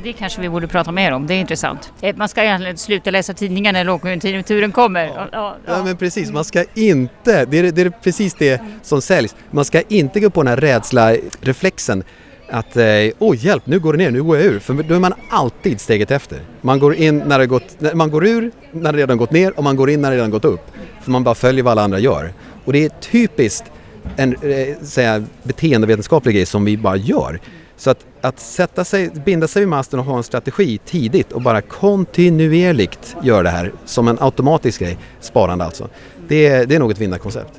Det 0.04 0.14
kanske 0.14 0.42
vi 0.42 0.50
borde 0.50 0.68
prata 0.68 0.92
mer 0.92 1.12
om, 1.12 1.28
det 1.28 1.34
är 1.34 1.40
intressant. 1.40 1.94
Eh, 2.02 2.16
man 2.16 2.30
ska 2.30 2.44
egentligen 2.44 2.78
sluta 2.78 3.12
läsa 3.12 3.34
tidningar 3.34 3.74
när 3.74 3.84
lågkonjunkturen 3.84 4.72
kommer. 4.72 5.06
Ja. 5.06 5.28
Ja, 5.32 5.58
ja. 5.66 5.74
ja, 5.78 5.84
men 5.84 5.98
precis, 5.98 6.32
man 6.32 6.44
ska 6.44 6.64
inte, 6.74 7.46
det 7.46 7.60
är, 7.60 7.72
det 7.72 7.82
är 7.82 7.90
precis 7.90 8.34
det 8.34 8.62
som 8.82 9.02
säljs, 9.02 9.36
man 9.52 9.66
ska 9.66 9.82
inte 9.82 10.20
gå 10.20 10.30
på 10.30 10.44
den 10.44 10.48
här 10.48 10.58
rädsla-reflexen 10.58 12.04
att 12.52 12.78
eh, 12.78 12.86
åh 13.20 13.32
oh, 13.32 13.46
hjälp, 13.46 13.66
nu 13.66 13.80
går 13.80 13.94
det 13.94 13.98
ner, 13.98 14.12
nu 14.12 14.24
går 14.24 14.38
jag 14.38 14.46
ur. 14.46 14.60
För 14.60 14.74
då 14.74 14.96
är 14.96 15.00
man 15.00 15.14
alltid 15.30 15.82
steget 15.82 16.12
efter. 16.12 16.40
Man 16.62 16.80
går 16.80 16.96
in 16.96 17.18
när 17.18 17.40
det 17.40 17.48
gått, 17.48 17.94
man 17.94 18.12
går 18.12 18.28
ur 18.28 18.52
när 18.72 18.94
det 18.94 18.98
redan 18.98 19.18
gått 19.18 19.32
ner 19.32 19.58
och 19.58 19.64
man 19.64 19.76
går 19.76 19.90
in 19.90 20.02
när 20.02 20.12
det 20.12 20.16
redan 20.16 20.32
gått 20.32 20.46
upp. 20.46 20.72
För 21.02 21.12
man 21.12 21.24
bara 21.24 21.36
följer 21.36 21.64
vad 21.64 21.72
alla 21.72 21.82
andra 21.82 22.00
gör. 22.00 22.34
Och 22.66 22.74
det 22.74 22.86
är 22.86 22.90
typiskt 22.90 23.72
en 24.16 24.36
eh, 24.36 24.78
säga, 24.82 25.24
beteendevetenskaplig 25.44 26.36
grej 26.36 26.46
som 26.46 26.66
vi 26.66 26.78
bara 26.78 26.96
gör. 26.96 27.40
Så 27.80 27.90
att, 27.90 28.06
att 28.22 28.40
sätta 28.40 28.86
sig, 28.86 29.10
binda 29.10 29.48
sig 29.48 29.60
vid 29.60 29.70
masten 29.70 30.00
och 30.00 30.06
ha 30.06 30.18
en 30.18 30.24
strategi 30.24 30.80
tidigt 30.86 31.32
och 31.32 31.42
bara 31.42 31.62
kontinuerligt 31.62 33.16
göra 33.24 33.44
det 33.44 33.50
här 33.50 33.72
som 33.86 34.08
en 34.08 34.18
automatisk 34.20 34.82
grej, 34.82 34.98
sparande 35.20 35.66
alltså. 35.66 35.90
Det, 36.28 36.66
det 36.66 36.76
är 36.76 36.80
nog 36.80 36.92
ett 36.92 37.00
vinnarkoncept. 37.00 37.52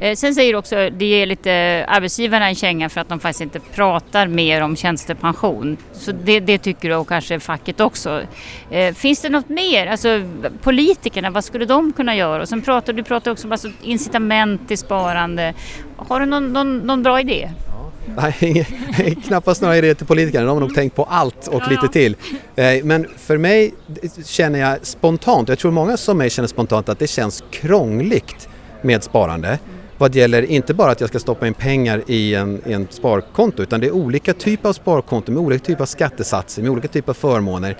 Eh, 0.00 0.14
sen 0.14 0.34
säger 0.34 0.52
du 0.52 0.58
också, 0.58 0.90
det 0.90 1.04
ger 1.04 1.26
lite 1.26 1.84
arbetsgivarna 1.88 2.48
en 2.48 2.54
känga 2.54 2.88
för 2.88 3.00
att 3.00 3.08
de 3.08 3.20
faktiskt 3.20 3.40
inte 3.40 3.60
pratar 3.60 4.26
mer 4.26 4.60
om 4.60 4.76
tjänstepension. 4.76 5.76
Så 5.92 6.12
det, 6.12 6.40
det 6.40 6.58
tycker 6.58 6.88
du 6.88 6.94
och 6.94 7.08
kanske 7.08 7.40
facket 7.40 7.80
också. 7.80 8.22
Eh, 8.70 8.94
finns 8.94 9.22
det 9.22 9.28
något 9.28 9.48
mer? 9.48 9.86
Alltså 9.86 10.22
politikerna, 10.62 11.30
vad 11.30 11.44
skulle 11.44 11.64
de 11.64 11.92
kunna 11.92 12.16
göra? 12.16 12.42
Och 12.42 12.48
sen 12.48 12.62
pratar 12.62 12.92
du 12.92 13.02
pratar 13.02 13.30
också 13.30 13.46
om 13.46 13.52
alltså, 13.52 13.68
incitament 13.82 14.68
till 14.68 14.78
sparande. 14.78 15.54
Har 15.96 16.20
du 16.20 16.26
någon, 16.26 16.52
någon, 16.52 16.78
någon 16.78 17.02
bra 17.02 17.20
idé? 17.20 17.50
Nej, 18.16 18.66
knappast 19.26 19.62
några 19.62 19.76
idéer 19.76 19.94
till 19.94 20.06
politikerna. 20.06 20.46
De 20.46 20.52
har 20.52 20.60
nog 20.60 20.74
tänkt 20.74 20.96
på 20.96 21.04
allt 21.04 21.48
och 21.48 21.70
lite 21.70 21.88
till. 21.88 22.16
Eh, 22.56 22.84
men 22.84 23.06
för 23.16 23.38
mig 23.38 23.74
känner 24.24 24.58
jag 24.58 24.86
spontant, 24.86 25.48
jag 25.48 25.58
tror 25.58 25.70
många 25.70 25.96
som 25.96 26.18
mig 26.18 26.30
känner 26.30 26.48
spontant 26.48 26.88
att 26.88 26.98
det 26.98 27.06
känns 27.06 27.44
krångligt 27.50 28.48
med 28.82 29.04
sparande. 29.04 29.58
Vad 29.98 30.14
gäller 30.14 30.42
inte 30.42 30.74
bara 30.74 30.90
att 30.90 31.00
jag 31.00 31.08
ska 31.08 31.18
stoppa 31.18 31.46
in 31.46 31.54
pengar 31.54 32.02
i 32.06 32.34
en, 32.34 32.62
i 32.66 32.72
en 32.72 32.88
sparkonto 32.90 33.62
utan 33.62 33.80
det 33.80 33.86
är 33.86 33.92
olika 33.92 34.34
typer 34.34 34.68
av 34.68 34.72
sparkonton 34.72 35.34
med 35.34 35.44
olika 35.44 35.64
typer 35.64 35.82
av 35.82 35.86
skattesatser, 35.86 36.62
med 36.62 36.70
olika 36.70 36.88
typer 36.88 37.10
av 37.10 37.14
förmåner. 37.14 37.76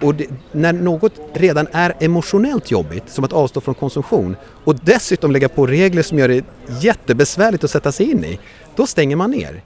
Och 0.00 0.14
det, 0.14 0.26
när 0.52 0.72
något 0.72 1.12
redan 1.34 1.66
är 1.72 1.94
emotionellt 2.00 2.70
jobbigt, 2.70 3.10
som 3.10 3.24
att 3.24 3.32
avstå 3.32 3.60
från 3.60 3.74
konsumtion 3.74 4.36
och 4.64 4.74
dessutom 4.74 5.30
lägga 5.30 5.48
på 5.48 5.66
regler 5.66 6.02
som 6.02 6.18
gör 6.18 6.28
det 6.28 6.44
jättebesvärligt 6.80 7.64
att 7.64 7.70
sätta 7.70 7.92
sig 7.92 8.10
in 8.10 8.24
i, 8.24 8.38
då 8.78 8.86
stänger 8.86 9.16
man 9.16 9.30
ner. 9.30 9.62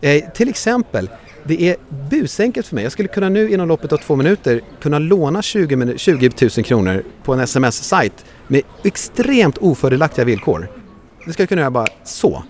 Eh, 0.00 0.24
till 0.30 0.48
exempel, 0.48 1.10
det 1.44 1.68
är 1.68 1.76
busenkelt 2.10 2.66
för 2.66 2.74
mig. 2.74 2.84
Jag 2.84 2.92
skulle 2.92 3.08
kunna 3.08 3.28
nu 3.28 3.50
inom 3.50 3.68
loppet 3.68 3.92
av 3.92 3.96
två 3.96 4.16
minuter 4.16 4.60
kunna 4.80 4.98
låna 4.98 5.42
20, 5.42 5.98
20 5.98 6.30
000 6.40 6.50
kronor 6.50 7.04
på 7.24 7.32
en 7.32 7.40
sms-sajt 7.40 8.24
med 8.48 8.62
extremt 8.84 9.58
ofördelaktiga 9.58 10.24
villkor. 10.24 10.68
Det 11.26 11.32
ska 11.32 11.42
jag 11.42 11.48
kunna 11.48 11.60
göra 11.60 11.70
bara 11.70 11.86
så. 12.04 12.42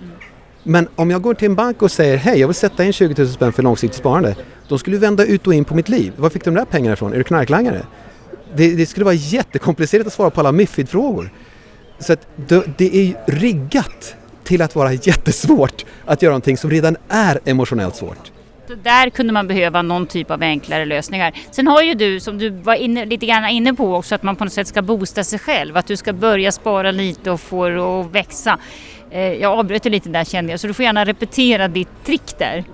Men 0.63 0.89
om 0.97 1.11
jag 1.11 1.23
går 1.23 1.35
till 1.35 1.47
en 1.47 1.55
bank 1.55 1.83
och 1.83 1.91
säger 1.91 2.17
hej, 2.17 2.41
jag 2.41 2.49
vill 2.49 2.55
sätta 2.55 2.85
in 2.85 2.93
20 2.93 3.15
000 3.23 3.29
spänn 3.29 3.53
för 3.53 3.63
långsiktigt 3.63 3.99
sparande. 3.99 4.37
De 4.69 4.79
skulle 4.79 4.99
vända 4.99 5.25
ut 5.25 5.47
och 5.47 5.55
in 5.55 5.65
på 5.65 5.75
mitt 5.75 5.89
liv. 5.89 6.13
Var 6.17 6.31
fick 6.31 6.45
du 6.45 6.51
de 6.51 6.57
där 6.57 6.65
pengarna 6.65 6.93
ifrån? 6.93 7.13
Är 7.13 7.19
du 7.19 7.25
knarklangare? 7.25 7.87
Det, 8.57 8.75
det 8.75 8.87
skulle 8.87 9.05
vara 9.05 9.15
jättekomplicerat 9.15 10.07
att 10.07 10.13
svara 10.13 10.31
på 10.31 10.41
alla 10.41 10.53
Mifid-frågor. 10.53 11.33
Så 11.99 12.13
att 12.13 12.27
det, 12.37 12.65
det 12.79 12.97
är 12.97 13.17
riggat 13.27 14.17
till 14.47 14.63
att 14.63 14.75
vara 14.75 14.93
jättesvårt 15.03 15.85
att 16.05 16.23
göra 16.23 16.31
någonting 16.31 16.57
som 16.57 16.71
redan 16.71 16.97
är 17.09 17.41
emotionellt 17.45 17.97
svårt. 17.97 18.33
Där 18.83 19.11
kunde 19.11 19.33
man 19.33 19.49
behöva 19.49 19.83
någon 19.83 20.07
typ 20.07 20.31
av 20.31 20.43
enklare 20.43 20.85
lösningar. 20.85 21.33
Sen 21.51 21.67
har 21.67 21.83
ju 21.83 21.95
du, 21.95 22.21
som 22.21 22.39
du 22.39 22.51
var 22.51 22.75
inne, 22.75 23.05
lite 23.05 23.27
grann 23.27 23.49
inne 23.49 23.75
på 23.75 23.95
också, 23.95 24.15
att 24.15 24.23
man 24.23 24.37
på 24.37 24.45
något 24.45 24.53
sätt 24.53 24.69
ska 24.69 24.83
boosta 24.83 25.25
sig 25.25 25.39
själv. 25.39 25.77
Att 25.77 25.87
du 25.87 25.97
ska 25.97 26.13
börja 26.13 26.53
spara 26.53 26.91
lite 26.91 27.31
och 27.31 27.41
få 27.41 27.69
det 27.69 27.81
att 27.81 28.11
växa. 28.11 28.59
Eh, 29.11 29.33
jag 29.33 29.59
avbröt 29.59 29.85
lite 29.85 30.09
där 30.09 30.25
kände 30.25 30.53
jag, 30.53 30.61
så 30.61 30.67
du 30.67 30.75
får 30.75 30.85
gärna 30.85 31.05
repetera 31.05 31.69
ditt 31.69 32.05
trick 32.05 32.39
där. 32.39 32.65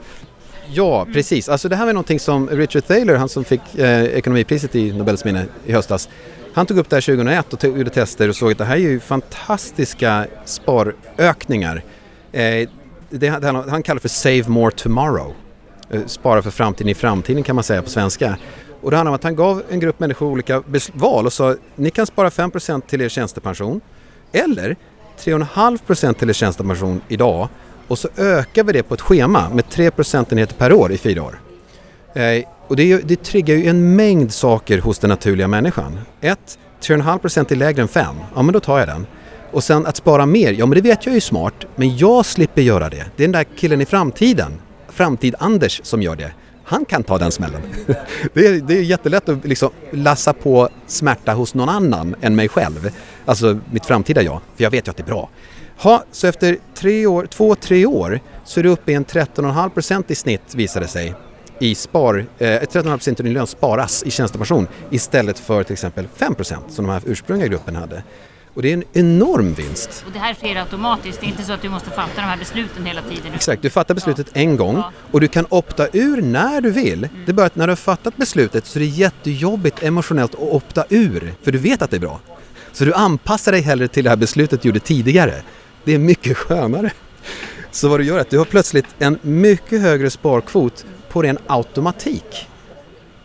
Ja, 0.71 1.07
precis. 1.13 1.49
Alltså 1.49 1.69
det 1.69 1.77
här 1.77 1.87
var 1.87 1.93
någonting 1.93 2.21
som 2.21 2.49
Richard 2.49 2.85
Thaler, 2.87 3.15
han 3.15 3.29
som 3.29 3.45
fick 3.45 3.75
eh, 3.75 4.05
ekonomipriset 4.05 4.75
i 4.75 4.93
Nobels 4.93 5.25
minne 5.25 5.47
i 5.67 5.73
höstas, 5.73 6.09
han 6.55 6.67
tog 6.67 6.79
upp 6.79 6.91
det 6.91 6.97
här 6.97 7.01
2001 7.01 7.53
och 7.53 7.65
gjorde 7.65 7.91
tester 7.91 8.29
och 8.29 8.37
såg 8.37 8.53
att 8.53 8.59
det 8.59 8.65
här 8.65 8.77
är 8.77 8.81
ju 8.81 9.01
fantastiska 9.01 10.27
sparökningar. 10.45 11.85
Eh, 12.33 12.69
det, 13.11 13.29
han, 13.29 13.69
han 13.69 13.83
kallar 13.83 14.01
för 14.01 14.09
Save 14.09 14.49
More 14.49 14.71
Tomorrow. 14.71 15.35
Eh, 15.91 16.07
spara 16.07 16.43
för 16.43 16.51
framtiden 16.51 16.89
i 16.89 16.95
framtiden 16.95 17.43
kan 17.43 17.55
man 17.55 17.65
säga 17.65 17.83
på 17.83 17.91
svenska. 17.91 18.37
Och 18.81 18.91
det 18.91 18.97
handlar 18.97 19.11
om 19.11 19.15
att 19.15 19.25
han 19.25 19.37
gav 19.37 19.63
en 19.71 19.81
grupp 19.81 20.01
människor 20.01 20.27
olika 20.27 20.63
val 20.93 21.27
och 21.27 21.33
sa 21.33 21.57
ni 21.77 21.91
kan 21.91 22.07
spara 22.07 22.29
5% 22.29 22.81
till 22.81 23.01
er 23.01 23.09
tjänstepension 23.09 23.81
eller 24.33 24.77
3,5% 25.19 26.13
till 26.13 26.29
er 26.29 26.33
tjänstepension 26.33 27.01
idag 27.09 27.49
och 27.89 27.99
så 27.99 28.09
ökar 28.17 28.65
vi 28.65 28.73
det 28.73 28.83
på 28.83 28.95
ett 28.95 29.01
schema 29.01 29.49
med 29.49 29.69
3 29.69 29.91
procentenheter 29.91 30.55
per 30.55 30.73
år 30.73 30.93
i 30.93 30.99
fyra 30.99 31.23
år. 31.23 31.41
Eh, 32.15 32.45
och 32.69 32.77
det, 32.77 33.09
det 33.09 33.23
triggar 33.23 33.55
ju 33.55 33.67
en 33.67 33.97
mängd 33.97 34.33
saker 34.33 34.79
hos 34.79 34.99
den 34.99 35.11
naturliga 35.11 35.49
människan. 35.49 36.01
Ett, 36.21 36.59
3,5% 36.81 37.53
är 37.53 37.57
lägre 37.57 37.83
än 37.83 37.89
5, 37.89 38.17
ja 38.35 38.43
men 38.43 38.53
då 38.53 38.61
tar 38.61 38.79
jag 38.79 38.89
den. 38.89 39.07
Och 39.53 39.65
sen 39.65 39.87
att 39.87 39.97
spara 39.97 40.27
mer, 40.27 40.53
ja 40.53 40.67
men 40.67 40.75
det 40.75 40.81
vet 40.81 41.07
jag 41.07 41.17
är 41.17 41.21
smart, 41.21 41.55
men 41.77 41.97
jag 41.97 42.27
slipper 42.27 42.63
göra 42.63 42.89
det. 42.89 43.05
Det 43.17 43.23
är 43.23 43.29
den 43.29 43.33
där 43.33 43.45
killen 43.57 43.81
i 43.81 43.87
framtiden, 43.87 44.53
Framtid-Anders, 44.89 45.81
som 45.85 46.03
gör 46.03 46.17
det. 46.17 46.33
Han 46.65 46.85
kan 46.85 47.03
ta 47.03 47.19
den 47.19 47.33
smällen. 47.33 47.61
Det 48.35 48.47
är, 48.47 48.61
det 48.61 48.75
är 48.75 48.83
jättelätt 48.83 49.29
att 49.29 49.45
liksom 49.45 49.71
lassa 49.91 50.33
på 50.33 50.69
smärta 50.87 51.33
hos 51.33 51.55
någon 51.55 51.69
annan 51.69 52.15
än 52.21 52.37
mig 52.37 52.49
själv. 52.49 52.91
Alltså 53.25 53.59
mitt 53.71 53.87
framtida 53.87 54.23
jag, 54.23 54.41
för 54.57 54.65
jag 54.65 54.71
vet 54.71 54.87
ju 54.87 54.91
att 54.91 54.97
det 54.97 55.03
är 55.03 55.07
bra. 55.07 55.29
Ha, 55.79 56.05
så 56.13 56.27
efter 56.27 56.57
tre 56.75 57.07
år, 57.07 57.27
två, 57.27 57.55
tre 57.55 57.87
år 57.87 58.21
så 58.45 58.61
är 58.61 58.65
du 58.65 58.71
uppe 58.71 58.93
i 58.93 58.95
en 58.95 59.05
13,5% 59.05 60.05
i 60.09 60.15
snitt 60.15 60.55
visar 60.55 60.81
det 60.81 60.89
sig 60.89 61.15
i 61.59 61.75
spar, 61.75 62.27
eh, 62.39 62.47
13,5% 62.47 63.21
av 63.21 63.25
din 63.25 63.33
lön 63.33 63.47
sparas 63.47 64.03
i 64.03 64.11
tjänstepension 64.11 64.67
istället 64.91 65.39
för 65.39 65.63
till 65.63 65.73
exempel 65.73 66.09
5% 66.17 66.59
som 66.69 66.87
de 66.87 66.93
här 66.93 67.03
ursprungliga 67.07 67.49
gruppen 67.49 67.77
hade. 67.77 68.03
Och 68.55 68.63
det 68.63 68.69
är 68.69 68.75
en 68.75 68.85
enorm 68.93 69.55
vinst. 69.55 70.05
Och 70.07 70.13
det 70.13 70.19
här 70.19 70.35
sker 70.35 70.57
automatiskt, 70.57 71.21
det 71.21 71.27
är 71.27 71.29
inte 71.29 71.43
så 71.43 71.53
att 71.53 71.63
du 71.63 71.69
måste 71.69 71.91
fatta 71.91 72.11
de 72.17 72.23
här 72.23 72.37
besluten 72.37 72.87
hela 72.87 73.03
tiden? 73.03 73.35
Exakt, 73.35 73.63
du 73.63 73.71
fattar 73.71 73.95
beslutet 73.95 74.27
ja. 74.33 74.41
en 74.41 74.57
gång 74.57 74.77
ja. 74.77 74.93
och 75.11 75.21
du 75.21 75.29
kan 75.29 75.47
opta 75.49 75.89
ur 75.93 76.23
när 76.23 76.61
du 76.61 76.71
vill. 76.71 77.05
Mm. 77.05 77.23
Det 77.27 77.33
är 77.33 77.35
bara 77.35 77.47
att 77.47 77.57
när 77.57 77.67
du 77.67 77.71
har 77.71 77.77
fattat 77.77 78.17
beslutet 78.17 78.67
så 78.67 78.79
är 78.79 78.81
det 78.81 78.87
jättejobbigt 78.87 79.83
emotionellt 79.83 80.35
att 80.35 80.41
opta 80.41 80.85
ur, 80.89 81.35
för 81.43 81.53
du 81.53 81.59
vet 81.59 81.83
att 81.83 81.91
det 81.91 81.97
är 81.97 82.01
bra. 82.01 82.21
Så 82.73 82.85
du 82.85 82.95
anpassar 82.95 83.53
dig 83.53 83.61
hellre 83.61 83.89
till 83.89 84.05
det 84.05 84.11
här 84.11 84.17
beslutet 84.17 84.63
du 84.63 84.69
gjorde 84.69 84.81
tidigare. 84.81 85.43
Det 85.85 85.95
är 85.95 85.99
mycket 85.99 86.37
skönare. 86.37 86.93
Så 87.71 87.89
vad 87.89 88.01
du 88.01 88.05
gör 88.05 88.17
är 88.17 88.21
att 88.21 88.31
du 88.31 88.39
har 88.39 88.45
plötsligt 88.45 88.87
en 88.99 89.19
mycket 89.23 89.81
högre 89.81 90.11
sparkvot 90.11 90.87
på 91.09 91.23
ren 91.23 91.39
automatik. 91.47 92.49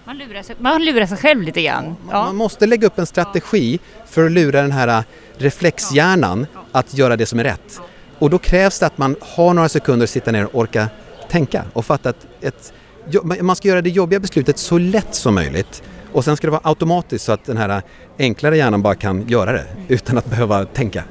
Man 0.05 0.17
lurar, 0.17 0.43
sig, 0.43 0.55
man 0.59 0.85
lurar 0.85 1.05
sig 1.05 1.17
själv 1.17 1.41
lite 1.41 1.61
grann. 1.61 1.95
Ja. 2.11 2.23
Man 2.23 2.35
måste 2.35 2.65
lägga 2.65 2.87
upp 2.87 2.99
en 2.99 3.05
strategi 3.05 3.79
för 4.05 4.25
att 4.25 4.31
lura 4.31 4.61
den 4.61 4.71
här 4.71 4.87
äh, 4.87 5.03
reflexhjärnan 5.37 6.47
att 6.71 6.97
göra 6.97 7.15
det 7.15 7.25
som 7.25 7.39
är 7.39 7.43
rätt. 7.43 7.81
Och 8.19 8.29
då 8.29 8.37
krävs 8.37 8.79
det 8.79 8.85
att 8.85 8.97
man 8.97 9.15
har 9.21 9.53
några 9.53 9.69
sekunder 9.69 10.03
att 10.03 10.09
sitta 10.09 10.31
ner 10.31 10.45
och 10.45 10.55
orka 10.55 10.89
tänka 11.29 11.63
och 11.73 11.85
fatta 11.85 12.09
att 12.09 12.27
ett, 12.41 12.73
man 13.41 13.55
ska 13.55 13.67
göra 13.67 13.81
det 13.81 13.89
jobbiga 13.89 14.19
beslutet 14.19 14.57
så 14.57 14.77
lätt 14.77 15.15
som 15.15 15.35
möjligt 15.35 15.83
och 16.13 16.25
sen 16.25 16.37
ska 16.37 16.47
det 16.47 16.51
vara 16.51 16.61
automatiskt 16.63 17.25
så 17.25 17.31
att 17.31 17.45
den 17.45 17.57
här 17.57 17.69
äh, 17.69 17.81
enklare 18.19 18.57
hjärnan 18.57 18.81
bara 18.81 18.95
kan 18.95 19.27
göra 19.27 19.51
det 19.51 19.65
utan 19.87 20.17
att 20.17 20.25
behöva 20.25 20.65
tänka 20.65 21.03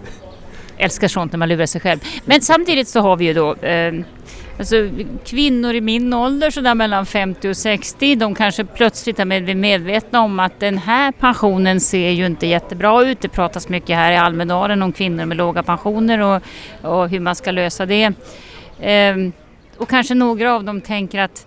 älskar 0.79 1.09
sånt 1.09 1.33
när 1.33 1.39
man 1.39 1.49
lurar 1.49 1.67
sig 1.67 1.81
själv. 1.81 2.01
Men 2.25 2.41
samtidigt 2.41 2.89
så 2.89 3.01
har 3.01 3.17
vi 3.17 3.25
ju 3.25 3.35
då 3.35 3.55
eh, 3.55 3.93
Alltså, 4.59 4.89
kvinnor 5.25 5.75
i 5.75 5.81
min 5.81 6.15
ålder, 6.15 6.51
sådär 6.51 6.75
mellan 6.75 7.07
50 7.07 7.49
och 7.49 7.57
60, 7.57 8.15
de 8.15 8.35
kanske 8.35 8.65
plötsligt 8.65 9.19
är 9.19 9.55
medvetna 9.55 10.21
om 10.21 10.41
att 10.41 10.61
den 10.61 10.79
här 10.79 11.13
pensionen 11.13 11.81
ser 11.81 12.11
ju 12.11 12.27
inte 12.27 12.47
jättebra 12.47 13.03
ut. 13.03 13.21
Det 13.21 13.29
pratas 13.29 13.69
mycket 13.69 13.97
här 13.97 14.13
i 14.13 14.17
Almedalen 14.17 14.83
om 14.83 14.93
kvinnor 14.93 15.25
med 15.25 15.37
låga 15.37 15.63
pensioner 15.63 16.19
och, 16.19 16.43
och 16.91 17.09
hur 17.09 17.21
man 17.21 17.35
ska 17.35 17.51
lösa 17.51 17.87
det. 17.87 18.13
Eh, 18.81 19.17
och 19.77 19.89
kanske 19.89 20.15
några 20.15 20.55
av 20.55 20.65
dem 20.65 20.81
tänker 20.81 21.21
att 21.21 21.47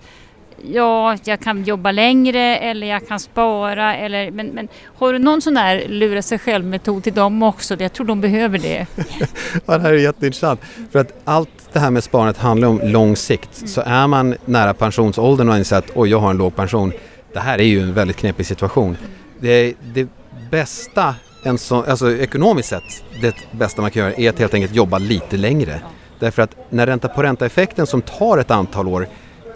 ja, 0.64 1.18
jag 1.24 1.40
kan 1.40 1.64
jobba 1.64 1.92
längre 1.92 2.58
eller 2.58 2.88
jag 2.88 3.08
kan 3.08 3.20
spara. 3.20 3.96
Eller, 3.96 4.32
men, 4.32 4.48
men 4.48 4.68
har 4.98 5.14
du 5.14 5.20
någon 5.20 5.42
sån 5.42 5.54
där 5.54 5.88
lura 5.88 6.22
sig 6.22 6.40
själv-metod 6.40 7.04
till 7.04 7.14
dem 7.14 7.44
också? 7.44 7.76
Jag 7.80 7.94
tror 7.94 8.06
de 8.06 8.22
behöver 8.22 8.58
det. 8.58 8.88
ja, 9.66 9.78
det 9.78 9.80
här 9.80 9.94
är 9.94 9.98
jätteintressant. 9.98 10.62
För 10.92 11.00
att 11.00 11.22
allt 11.24 11.50
det 11.74 11.80
här 11.80 11.92
med 11.92 12.04
sparandet 12.04 12.38
handlar 12.38 12.68
om 12.68 12.82
lång 12.84 13.16
sikt. 13.16 13.58
Mm. 13.58 13.68
Så 13.68 13.82
är 13.82 14.08
man 14.08 14.36
nära 14.46 14.74
pensionsåldern 14.74 15.50
och 15.50 15.58
inser 15.58 15.78
att 15.78 15.92
oj, 15.96 16.10
jag 16.10 16.20
har 16.20 16.30
en 16.30 16.38
låg 16.38 16.56
pension. 16.56 16.94
Det 17.34 17.40
här 17.40 17.60
är 17.60 17.64
ju 17.64 17.82
en 17.82 17.94
väldigt 17.94 18.18
knepig 18.18 18.46
situation. 18.46 18.98
Det, 19.40 19.74
det 19.94 20.08
bästa, 20.52 21.16
en 21.44 21.58
så, 21.58 21.84
alltså 21.84 22.18
ekonomiskt 22.18 22.70
sett, 22.70 23.04
det 23.22 23.36
bästa 23.52 23.82
man 23.82 23.92
kan 23.92 24.04
göra 24.04 24.14
är 24.14 24.30
att 24.30 24.40
helt 24.40 24.54
enkelt 24.54 24.76
jobba 24.76 24.98
lite 24.98 25.38
längre. 25.38 25.82
Därför 26.20 26.42
att 26.42 26.56
när 26.70 26.88
ränta 26.88 27.08
på 27.08 27.24
ränta-effekten 27.24 27.88
som 27.88 28.02
tar 28.02 28.38
ett 28.38 28.52
antal 28.52 28.88
år 28.88 29.08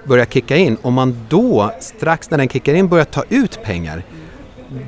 börjar 0.04 0.26
kicka 0.26 0.56
in, 0.56 0.78
om 0.82 0.94
man 0.94 1.18
då 1.30 1.72
strax 1.80 2.30
när 2.30 2.38
den 2.38 2.50
kickar 2.50 2.74
in 2.74 2.88
börjar 2.88 3.06
ta 3.06 3.24
ut 3.30 3.64
pengar, 3.64 4.04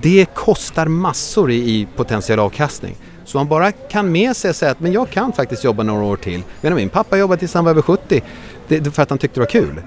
det 0.01 0.25
kostar 0.33 0.87
massor 0.87 1.51
i, 1.51 1.55
i 1.55 1.87
potentiell 1.95 2.39
avkastning. 2.39 2.95
Så 3.25 3.37
man 3.37 3.47
bara 3.47 3.71
kan 3.71 4.11
med 4.11 4.35
sig 4.35 4.53
säga 4.53 4.71
att 4.71 4.79
men 4.79 4.91
jag 4.91 5.09
kan 5.09 5.33
faktiskt 5.33 5.63
jobba 5.63 5.83
några 5.83 6.03
år 6.03 6.17
till. 6.17 6.43
Men 6.61 6.75
min 6.75 6.89
pappa 6.89 7.17
jobbade 7.17 7.39
tills 7.39 7.53
han 7.53 7.63
var 7.63 7.71
över 7.71 7.81
70 7.81 8.21
det, 8.67 8.95
för 8.95 9.03
att 9.03 9.09
han 9.09 9.19
tyckte 9.19 9.35
det 9.35 9.41
var 9.41 9.47
kul. 9.47 9.81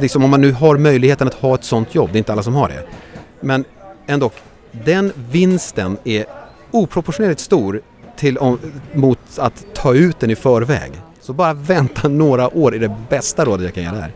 Liksom 0.00 0.24
om 0.24 0.30
man 0.30 0.40
nu 0.40 0.52
har 0.52 0.76
möjligheten 0.76 1.28
att 1.28 1.34
ha 1.34 1.54
ett 1.54 1.64
sånt 1.64 1.94
jobb, 1.94 2.08
det 2.12 2.16
är 2.16 2.18
inte 2.18 2.32
alla 2.32 2.42
som 2.42 2.54
har 2.54 2.68
det. 2.68 2.86
Men 3.40 3.64
ändå, 4.06 4.30
den 4.72 5.12
vinsten 5.30 5.96
är 6.04 6.24
oproportionerligt 6.70 7.40
stor 7.40 7.80
till, 8.16 8.38
om, 8.38 8.58
mot 8.94 9.18
att 9.36 9.64
ta 9.74 9.94
ut 9.94 10.20
den 10.20 10.30
i 10.30 10.36
förväg. 10.36 10.92
Så 11.20 11.32
bara 11.32 11.54
vänta 11.54 12.08
några 12.08 12.56
år 12.56 12.74
är 12.74 12.78
det 12.78 12.96
bästa 13.08 13.44
rådet 13.44 13.64
jag 13.64 13.74
kan 13.74 13.82
ge 13.82 13.90
där. 13.90 14.12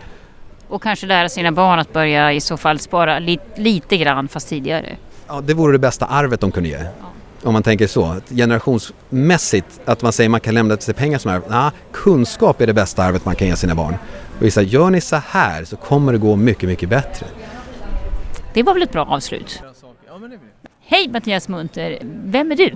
Och 0.75 0.83
kanske 0.83 1.07
lära 1.07 1.29
sina 1.29 1.53
barn 1.53 1.79
att 1.79 1.93
börja 1.93 2.33
i 2.33 2.41
så 2.41 2.57
fall 2.57 2.79
spara 2.79 3.19
li 3.19 3.39
lite 3.57 3.97
grann 3.97 4.29
fast 4.29 4.49
tidigare. 4.49 4.97
Ja, 5.29 5.41
det 5.41 5.55
vore 5.55 5.73
det 5.73 5.79
bästa 5.79 6.07
arvet 6.07 6.41
de 6.41 6.53
kunde 6.53 6.69
ge. 6.69 6.75
Ja. 6.75 6.91
Om 7.43 7.53
man 7.53 7.63
tänker 7.63 7.87
så, 7.87 8.17
generationsmässigt, 8.31 9.81
att 9.85 10.03
man 10.03 10.13
säger 10.13 10.29
att 10.29 10.31
man 10.31 10.41
kan 10.41 10.55
lämna 10.55 10.77
till 10.77 10.85
sig 10.85 10.95
pengar 10.95 11.19
som 11.19 11.31
arv. 11.31 11.43
Nej, 11.49 11.71
kunskap 11.93 12.61
är 12.61 12.67
det 12.67 12.73
bästa 12.73 13.03
arvet 13.03 13.25
man 13.25 13.35
kan 13.35 13.49
ge 13.49 13.57
sina 13.57 13.75
barn. 13.75 13.97
Och 14.37 14.43
visa, 14.43 14.63
gör 14.63 14.91
ni 14.91 15.01
så 15.01 15.17
här 15.17 15.65
så 15.65 15.77
kommer 15.77 16.13
det 16.13 16.19
gå 16.19 16.37
mycket, 16.37 16.69
mycket 16.69 16.89
bättre. 16.89 17.27
Det 18.55 18.63
var 18.63 18.75
väl 18.75 18.83
ett 18.83 18.93
bra 18.93 19.05
avslut? 19.05 19.63
Hej 20.81 21.09
Mattias 21.09 21.49
Munter, 21.49 21.99
vem 22.25 22.53
är 22.53 22.57
du? 22.57 22.71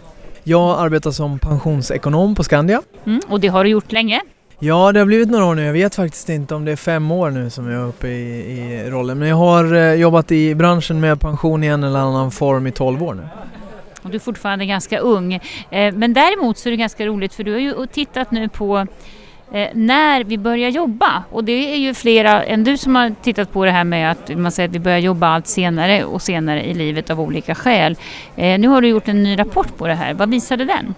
Jag 0.44 0.80
arbetar 0.80 1.10
som 1.10 1.38
pensionsekonom 1.38 2.34
på 2.34 2.44
Skandia. 2.44 2.82
Mm, 3.06 3.20
och 3.28 3.40
det 3.40 3.48
har 3.48 3.64
du 3.64 3.70
gjort 3.70 3.92
länge? 3.92 4.20
Ja, 4.60 4.92
det 4.92 4.98
har 4.98 5.06
blivit 5.06 5.30
några 5.30 5.44
år 5.44 5.54
nu. 5.54 5.64
Jag 5.64 5.72
vet 5.72 5.94
faktiskt 5.94 6.28
inte 6.28 6.54
om 6.54 6.64
det 6.64 6.72
är 6.72 6.76
fem 6.76 7.10
år 7.10 7.30
nu 7.30 7.50
som 7.50 7.70
jag 7.70 7.82
är 7.82 7.86
uppe 7.86 8.08
i, 8.08 8.58
i 8.58 8.90
rollen. 8.90 9.18
Men 9.18 9.28
jag 9.28 9.36
har 9.36 9.74
eh, 9.74 9.94
jobbat 9.94 10.32
i 10.32 10.54
branschen 10.54 11.00
med 11.00 11.20
pension 11.20 11.64
i 11.64 11.66
en 11.66 11.84
eller 11.84 11.98
annan 11.98 12.30
form 12.30 12.66
i 12.66 12.72
tolv 12.72 13.02
år 13.02 13.14
nu. 13.14 13.28
Och 14.02 14.10
du 14.10 14.16
är 14.16 14.20
fortfarande 14.20 14.66
ganska 14.66 14.98
ung. 14.98 15.34
Eh, 15.70 15.94
men 15.94 16.12
däremot 16.12 16.58
så 16.58 16.68
är 16.68 16.70
det 16.70 16.76
ganska 16.76 17.06
roligt 17.06 17.34
för 17.34 17.44
du 17.44 17.52
har 17.52 17.58
ju 17.58 17.86
tittat 17.86 18.30
nu 18.30 18.48
på 18.48 18.86
eh, 19.52 19.68
när 19.72 20.24
vi 20.24 20.38
börjar 20.38 20.70
jobba. 20.70 21.24
Och 21.30 21.44
det 21.44 21.72
är 21.72 21.78
ju 21.78 21.94
flera 21.94 22.42
än 22.42 22.64
du 22.64 22.76
som 22.76 22.96
har 22.96 23.14
tittat 23.22 23.52
på 23.52 23.64
det 23.64 23.70
här 23.70 23.84
med 23.84 24.10
att 24.10 24.38
man 24.38 24.52
säger 24.52 24.68
att 24.68 24.74
vi 24.74 24.80
börjar 24.80 24.98
jobba 24.98 25.26
allt 25.26 25.46
senare 25.46 26.04
och 26.04 26.22
senare 26.22 26.64
i 26.64 26.74
livet 26.74 27.10
av 27.10 27.20
olika 27.20 27.54
skäl. 27.54 27.96
Eh, 28.36 28.58
nu 28.58 28.68
har 28.68 28.80
du 28.80 28.88
gjort 28.88 29.08
en 29.08 29.22
ny 29.22 29.38
rapport 29.38 29.76
på 29.76 29.86
det 29.86 29.94
här. 29.94 30.14
Vad 30.14 30.30
visade 30.30 30.64
den? 30.64 30.94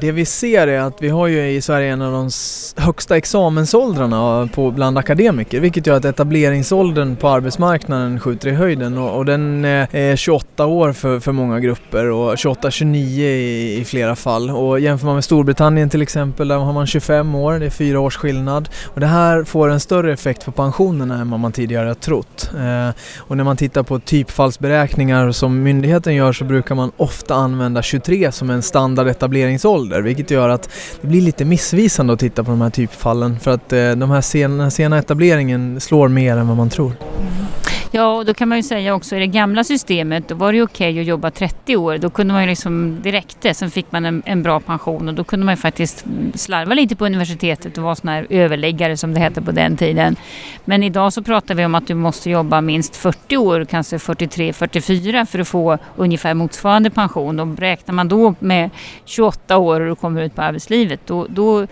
Det 0.00 0.12
vi 0.12 0.24
ser 0.24 0.66
är 0.66 0.80
att 0.80 1.02
vi 1.02 1.08
har 1.08 1.26
ju 1.26 1.50
i 1.50 1.60
Sverige 1.60 1.92
en 1.92 2.02
av 2.02 2.12
de 2.12 2.30
högsta 2.76 3.16
examensåldrarna 3.16 4.42
eh, 4.42 4.48
på, 4.48 4.70
bland 4.70 4.98
akademiker 4.98 5.60
vilket 5.60 5.86
gör 5.86 5.96
att 5.96 6.04
etableringsåldern 6.04 7.16
på 7.16 7.28
arbetsmarknaden 7.28 8.20
skjuter 8.20 8.48
i 8.48 8.52
höjden 8.52 8.98
och, 8.98 9.16
och 9.16 9.24
den 9.24 9.64
eh, 9.64 9.94
är 9.94 10.16
28 10.16 10.66
år 10.66 10.92
för, 10.92 11.20
för 11.20 11.32
många 11.32 11.60
grupper 11.60 12.10
och 12.10 12.34
28-29 12.34 12.96
i, 12.96 13.80
i, 13.80 13.84
flera 13.84 14.16
fall. 14.16 14.50
Och 14.50 14.80
jämför 14.80 15.06
man 15.06 15.14
med 15.14 15.24
Storbritannien 15.24 15.90
till 15.90 16.02
exempel 16.02 16.48
där 16.48 16.56
har 16.56 16.72
man 16.72 16.86
25 16.86 17.34
år, 17.34 17.58
det 17.58 17.66
är 17.66 17.70
fyra 17.70 18.00
års 18.00 18.16
skillnad. 18.16 18.68
Och 18.84 19.00
det 19.00 19.06
här 19.06 19.44
får 19.44 19.68
en 19.68 19.80
större 19.80 20.12
effekt 20.12 20.44
på 20.44 20.52
pensionerna 20.52 21.20
än 21.20 21.30
vad 21.30 21.40
man 21.40 21.52
tidigare 21.52 21.88
har 21.88 21.94
trott. 21.94 22.50
Eh, 22.54 22.94
och 23.18 23.36
när 23.36 23.44
man 23.44 23.56
tittar 23.56 23.82
på 23.82 23.98
typfallsberäkningar 23.98 25.32
som 25.32 25.62
myndigheten 25.62 26.14
gör 26.14 26.32
så 26.32 26.44
brukar 26.44 26.74
man 26.74 26.92
ofta 26.96 27.34
använda 27.34 27.82
23 27.82 28.32
som 28.32 28.50
en 28.50 28.62
standard 28.62 29.08
etableringsålder 29.08 29.81
ålder 29.82 30.02
vilket 30.02 30.30
gör 30.30 30.48
att 30.48 30.68
det 31.00 31.06
blir 31.06 31.20
lite 31.20 31.44
missvisande 31.44 32.12
att 32.12 32.20
titta 32.20 32.44
på 32.44 32.50
de 32.50 32.60
här 32.60 32.70
typfallen 32.70 33.40
för 33.40 33.50
att 33.50 33.72
eh, 33.72 33.90
de 33.90 34.10
här 34.10 34.20
sena, 34.20 34.70
sena 34.70 34.98
etableringen 34.98 35.80
slår 35.80 36.08
mer 36.08 36.36
än 36.36 36.48
vad 36.48 36.56
man 36.56 36.70
tror. 36.70 36.92
Mm. 37.20 37.46
Ja, 37.94 38.16
och 38.16 38.24
då 38.24 38.34
kan 38.34 38.48
man 38.48 38.58
ju 38.58 38.62
säga 38.62 38.94
också 38.94 39.16
i 39.16 39.18
det 39.18 39.26
gamla 39.26 39.64
systemet 39.64 40.28
då 40.28 40.34
var 40.34 40.52
det 40.52 40.62
okej 40.62 40.90
okay 40.90 41.00
att 41.00 41.06
jobba 41.06 41.30
30 41.30 41.76
år. 41.76 41.98
Då 41.98 42.10
kunde 42.10 42.34
man 42.34 42.42
ju 42.42 42.48
liksom, 42.48 42.98
det 43.02 43.12
räckte, 43.12 43.54
sen 43.54 43.70
fick 43.70 43.92
man 43.92 44.04
en, 44.04 44.22
en, 44.26 44.42
bra 44.42 44.60
pension 44.60 45.08
och 45.08 45.14
då 45.14 45.24
kunde 45.24 45.46
man 45.46 45.52
ju 45.52 45.56
faktiskt 45.56 46.04
slarva 46.34 46.74
lite 46.74 46.96
på 46.96 47.06
universitetet 47.06 47.78
och 47.78 47.84
vara 47.84 47.94
sån 47.94 48.08
här 48.08 48.26
överläggare 48.30 48.96
som 48.96 49.14
det 49.14 49.20
hette 49.20 49.42
på 49.42 49.50
den 49.50 49.76
tiden. 49.76 50.16
Men 50.64 50.82
idag 50.82 51.12
så 51.12 51.22
pratar 51.22 51.54
vi 51.54 51.64
om 51.64 51.74
att 51.74 51.86
du 51.86 51.94
måste 51.94 52.30
jobba 52.30 52.60
minst 52.60 52.96
40 52.96 53.36
år, 53.36 53.64
kanske 53.64 53.98
43, 53.98 54.52
44 54.52 55.26
för 55.26 55.38
att 55.38 55.48
få 55.48 55.78
ungefär 55.96 56.34
motsvarande 56.34 56.90
pension. 56.90 57.40
Och 57.40 57.58
räknar 57.58 57.94
man 57.94 58.08
då 58.08 58.34
med 58.38 58.70
28 59.04 59.56
år 59.56 59.80
och 59.80 59.88
du 59.88 59.94
kommer 59.94 60.22
ut 60.22 60.34
på 60.34 60.42
arbetslivet 60.42 61.00
då, 61.06 61.26
då, 61.28 61.66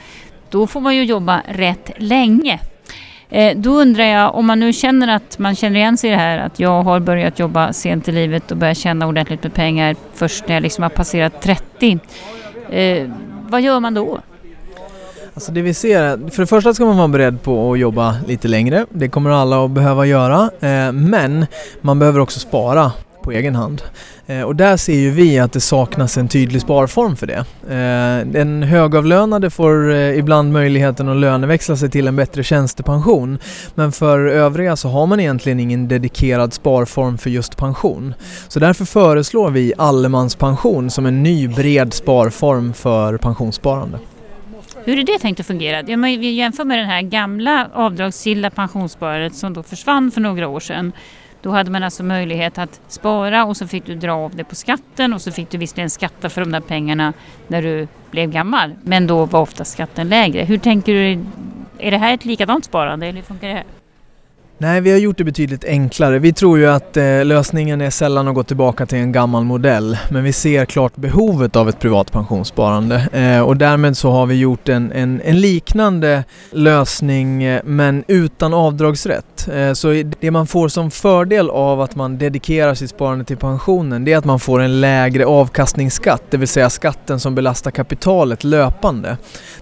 då 0.51 0.67
får 0.67 0.81
man 0.81 0.97
ju 0.97 1.05
jobba 1.05 1.43
rätt 1.49 1.91
länge. 1.97 2.61
Eh, 3.31 3.57
då 3.57 3.71
undrar 3.71 4.05
jag, 4.05 4.35
om 4.35 4.47
man 4.47 4.61
nu 4.61 4.73
känner 4.73 5.17
att 5.17 5.39
man 5.39 5.55
känner 5.55 5.77
igen 5.77 5.97
sig 5.97 6.11
i 6.11 6.13
det 6.13 6.19
här, 6.19 6.39
att 6.39 6.61
jag 6.61 6.83
har 6.83 7.01
börjat 7.01 7.39
jobba 7.39 7.73
sent 7.73 8.09
i 8.09 8.13
livet 8.13 8.51
och 8.51 8.57
börjat 8.57 8.77
tjäna 8.77 9.07
ordentligt 9.07 9.43
med 9.43 9.55
pengar 9.55 9.97
först 10.15 10.49
när 10.49 10.55
jag 10.55 10.63
liksom 10.63 10.83
har 10.83 10.91
passerat 10.91 11.43
30. 11.43 11.99
Eh, 12.71 13.11
vad 13.49 13.61
gör 13.61 13.81
man 13.81 13.95
då? 13.95 14.21
Alltså 15.35 15.53
det 15.53 15.63
vi 15.63 15.75
ser 15.75 16.31
för 16.31 16.43
det 16.43 16.47
första 16.47 16.75
ska 16.75 16.85
man 16.85 16.97
vara 16.97 17.09
beredd 17.09 17.43
på 17.43 17.73
att 17.73 17.79
jobba 17.79 18.17
lite 18.27 18.49
längre. 18.49 18.87
Det 18.91 19.09
kommer 19.09 19.31
alla 19.31 19.65
att 19.65 19.71
behöva 19.71 20.07
göra. 20.07 20.51
Eh, 20.61 20.93
men 20.93 21.47
man 21.81 21.99
behöver 21.99 22.21
också 22.21 22.41
spara 22.41 22.93
på 23.23 23.33
egen 23.33 23.55
hand. 23.55 23.83
Eh, 24.27 24.43
och 24.43 24.57
där 24.57 24.77
ser 24.77 24.95
ju 24.95 25.11
vi 25.11 25.39
att 25.39 25.53
det 25.53 25.61
saknas 25.61 26.19
en 26.19 26.29
tydlig 26.29 26.63
sparform 26.63 27.17
för 27.17 27.27
det. 27.27 27.45
Eh, 27.75 28.27
Den 28.33 28.63
högavlönade 28.63 29.51
får 29.51 29.93
eh, 29.93 30.19
ibland 30.19 30.53
möjligheten 30.53 31.09
att 31.09 31.17
löneväxla 31.17 31.77
sig 31.77 31.91
till 31.91 32.09
en 32.09 32.17
bättre 32.17 32.43
tjänstepension. 32.43 33.39
Men 33.75 33.93
för 33.93 34.27
övriga 34.27 34.77
så 34.77 34.89
har 34.89 35.07
man 35.07 35.21
egentligen 35.21 35.61
ingen 35.61 35.89
dedikerad 35.89 36.53
sparform 36.53 37.19
för 37.19 37.31
just 37.31 37.57
pension. 37.57 38.15
Så 38.49 38.61
därför 38.61 38.85
föreslår 38.85 39.51
vi 39.51 39.73
allemanspension 39.79 40.91
som 40.91 41.07
en 41.07 41.23
ny 41.23 41.49
bred 41.49 41.95
sparform 41.95 42.73
för 42.73 43.17
pensionssparande. 43.17 43.99
Hur 44.85 44.99
är 44.99 45.05
det 45.05 45.19
tänkt 45.19 45.41
att 45.41 45.47
fungera? 45.47 45.95
Om 45.95 46.03
vi 46.03 46.31
jämför 46.31 46.65
med 46.65 46.79
det 46.79 46.85
här 46.85 47.03
gamla 47.03 47.69
avdragsgilla 47.75 48.51
pensionssparandet 48.51 49.35
som 49.35 49.53
då 49.53 49.63
försvann 49.63 50.11
för 50.11 50.21
några 50.21 50.49
år 50.49 50.61
sedan. 50.61 50.93
Då 51.43 51.51
hade 51.51 51.71
man 51.71 51.83
alltså 51.83 52.03
möjlighet 52.03 52.59
att 52.59 52.81
spara 52.89 53.45
och 53.45 53.57
så 53.57 53.67
fick 53.67 53.87
du 53.87 53.95
dra 53.95 54.13
av 54.13 54.37
det 54.37 54.45
på 54.45 54.55
skatten 54.55 55.13
och 55.13 55.23
så 55.23 55.33
fick 55.33 55.51
du 55.51 55.59
visserligen 55.59 55.91
skatta 55.91 56.29
för 56.29 56.41
de 56.41 56.53
där 56.53 56.61
pengarna 56.61 57.13
när 57.49 57.63
du 57.63 57.89
blev 58.11 58.31
gammal. 58.31 58.75
Men 58.83 59.07
då 59.07 59.25
var 59.25 59.41
ofta 59.41 59.65
skatten 59.65 60.09
lägre. 60.09 60.45
Hur 60.45 60.59
tänker 60.59 60.95
du? 60.95 61.25
Är 61.79 61.91
det 61.91 61.99
här 61.99 62.15
ett 62.15 62.25
likadant 62.25 62.65
sparande 62.65 63.07
eller 63.07 63.17
hur 63.17 63.27
funkar 63.27 63.49
det? 63.49 63.55
Här? 63.55 63.80
Nej, 64.63 64.81
vi 64.81 64.91
har 64.91 64.99
gjort 64.99 65.19
det 65.19 65.25
betydligt 65.25 65.65
enklare. 65.65 66.19
Vi 66.19 66.33
tror 66.33 66.59
ju 66.59 66.67
att 66.67 66.97
eh, 66.97 67.25
lösningen 67.25 67.81
är 67.81 67.91
sällan 67.91 68.29
att 68.29 68.35
gå 68.35 68.43
tillbaka 68.43 68.87
till 68.87 68.99
en 68.99 69.13
gammal 69.13 69.45
modell, 69.45 69.99
men 70.11 70.25
vi 70.25 70.33
ser 70.33 70.65
klart 70.65 70.97
behovet 70.97 71.57
av 71.57 71.69
ett 71.69 71.81
privat 71.81 72.13
pensionssparande 72.13 73.09
eh, 73.13 73.41
och 73.41 73.57
därmed 73.57 73.97
så 73.97 74.11
har 74.11 74.27
vi 74.27 74.35
gjort 74.35 74.69
en, 74.69 74.93
en, 74.93 75.21
en 75.25 75.41
liknande 75.41 76.25
lösning 76.51 77.43
eh, 77.43 77.61
men 77.65 78.05
utan 78.09 78.55
avdragsrätt. 78.55 79.49
Eh, 79.53 79.73
så 79.73 80.03
det 80.21 80.31
man 80.31 80.47
får 80.47 80.69
som 80.69 80.91
fördel 80.91 81.51
av 81.51 81.81
att 81.81 81.97
man 81.97 82.19
dedikerar 82.19 82.75
sitt 82.75 82.91
sparande 82.91 83.25
till 83.25 83.37
pensionen 83.37 84.05
det 84.05 84.13
är 84.13 84.17
att 84.17 84.25
man 84.25 84.41
får 84.41 84.61
en 84.61 84.81
lägre 84.81 85.27
avkastningsskatt, 85.27 86.23
det 86.31 86.37
vill 86.37 86.49
säga 86.49 86.71
skatten 86.71 87.21
som 87.21 87.35
belastar 87.35 87.71
kapitalet 87.71 88.45
löpande. 88.45 89.17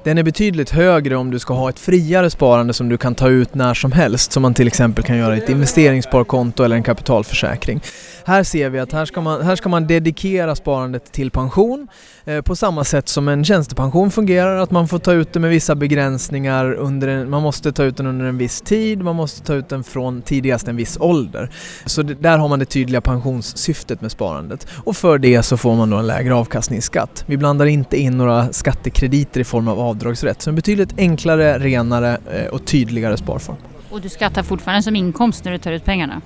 Den 0.04 0.18
är 0.18 0.22
betydligt 0.22 0.70
högre 0.70 1.16
om 1.16 1.30
du 1.30 1.38
ska 1.38 1.54
ha 1.54 1.68
ett 1.68 1.78
friare 1.78 2.30
sparande 2.30 2.72
som 2.72 2.88
du 2.88 2.96
kan 2.96 3.14
ta 3.14 3.28
ut 3.28 3.54
när 3.54 3.74
som 3.74 3.92
helst, 3.92 4.32
som 4.32 4.42
man 4.42 4.54
till 4.54 4.66
exempel 4.66 4.87
exempel 4.88 5.04
kan 5.04 5.18
göra 5.18 5.36
ett 5.36 5.48
investeringssparkonto 5.48 6.64
eller 6.64 6.76
en 6.76 6.82
kapitalförsäkring. 6.82 7.80
Här 8.24 8.42
ser 8.42 8.70
vi 8.70 8.78
att 8.78 8.92
här 8.92 9.04
ska 9.04 9.20
man, 9.20 9.42
här 9.42 9.56
ska 9.56 9.68
man 9.68 9.86
dedikera 9.86 10.54
sparandet 10.54 11.12
till 11.12 11.30
pension 11.30 11.88
eh, 12.24 12.40
på 12.40 12.56
samma 12.56 12.84
sätt 12.84 13.08
som 13.08 13.28
en 13.28 13.44
tjänstepension 13.44 14.10
fungerar, 14.10 14.56
att 14.56 14.70
man 14.70 14.88
får 14.88 14.98
ta 14.98 15.12
ut 15.12 15.32
det 15.32 15.40
med 15.40 15.50
vissa 15.50 15.74
begränsningar 15.74 16.72
under 16.72 17.08
en, 17.08 17.30
man 17.30 17.42
måste 17.42 17.72
ta 17.72 17.84
ut 17.84 17.96
den 17.96 18.06
under 18.06 18.24
en 18.24 18.38
viss 18.38 18.60
tid, 18.60 19.02
man 19.02 19.16
måste 19.16 19.42
ta 19.42 19.54
ut 19.54 19.68
den 19.68 19.84
från 19.84 20.22
tidigast 20.22 20.68
en 20.68 20.76
viss 20.76 20.98
ålder. 21.00 21.50
Så 21.86 22.02
det, 22.02 22.14
där 22.14 22.38
har 22.38 22.48
man 22.48 22.58
det 22.58 22.64
tydliga 22.64 23.00
pensionssyftet 23.00 24.00
med 24.00 24.10
sparandet 24.10 24.66
och 24.84 24.96
för 24.96 25.18
det 25.18 25.42
så 25.42 25.56
får 25.56 25.74
man 25.74 25.90
då 25.90 25.96
en 25.96 26.06
lägre 26.06 26.34
avkastningsskatt. 26.34 27.24
Vi 27.26 27.36
blandar 27.36 27.66
inte 27.66 27.96
in 27.96 28.18
några 28.18 28.52
skattekrediter 28.52 29.40
i 29.40 29.44
form 29.44 29.68
av 29.68 29.80
avdragsrätt, 29.80 30.42
så 30.42 30.50
en 30.50 30.56
betydligt 30.56 30.98
enklare, 30.98 31.58
renare 31.58 32.18
eh, 32.32 32.46
och 32.46 32.64
tydligare 32.64 33.16
sparform. 33.16 33.56
Och 33.90 34.00
du 34.00 34.08
skattar 34.08 34.42
fortfarande 34.42 34.82
som 34.82 34.96
inkomst 34.96 35.44
när 35.44 35.52
du 35.52 35.58
tar 35.58 35.72
ut 35.72 35.84
pengarna? 35.84 36.22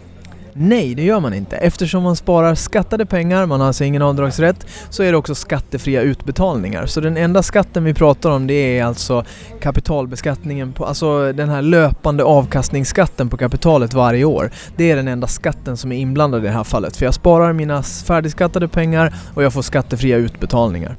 Nej, 0.54 0.95
det 0.95 1.02
gör 1.02 1.21
man 1.21 1.35
inte. 1.35 1.57
Eftersom 1.57 2.02
man 2.02 2.16
sparar 2.16 2.54
skattade 2.54 3.07
pengar, 3.07 3.47
man 3.47 3.61
har 3.61 3.66
alltså 3.66 3.85
ingen 3.85 4.02
avdragsrätt, 4.02 4.66
så 4.90 5.02
är 5.02 5.12
det 5.12 5.19
också 5.19 5.35
skattefria 5.35 6.02
utbetalningar. 6.02 6.87
Så 6.87 7.00
den 7.00 7.16
enda 7.16 7.42
skatten 7.42 7.85
vi 7.85 7.95
pratar 7.95 8.31
om 8.31 8.47
det 8.47 8.78
är 8.78 8.85
alltså 8.85 9.25
kapitalbeskattningen, 9.61 10.73
på, 10.73 10.85
alltså 10.85 11.33
den 11.33 11.49
här 11.49 11.62
löpande 11.62 12.25
avkastningsskatten 12.25 13.28
på 13.28 13.37
kapitalet 13.37 13.95
varje 13.95 14.25
år. 14.25 14.50
Det 14.76 14.90
är 14.90 14.97
den 14.97 15.09
enda 15.09 15.26
skatten 15.26 15.77
som 15.77 15.92
är 15.92 15.96
inblandad 15.96 16.40
i 16.44 16.46
det 16.46 16.53
här 16.53 16.64
fallet. 16.64 16.96
För 16.96 17.05
jag 17.05 17.14
sparar 17.14 17.53
mina 17.53 17.83
färdigskattade 17.83 18.68
pengar 18.68 19.14
och 19.35 19.42
jag 19.42 19.53
får 19.53 19.62
skattefria 19.62 20.16
utbetalningar. 20.16 20.96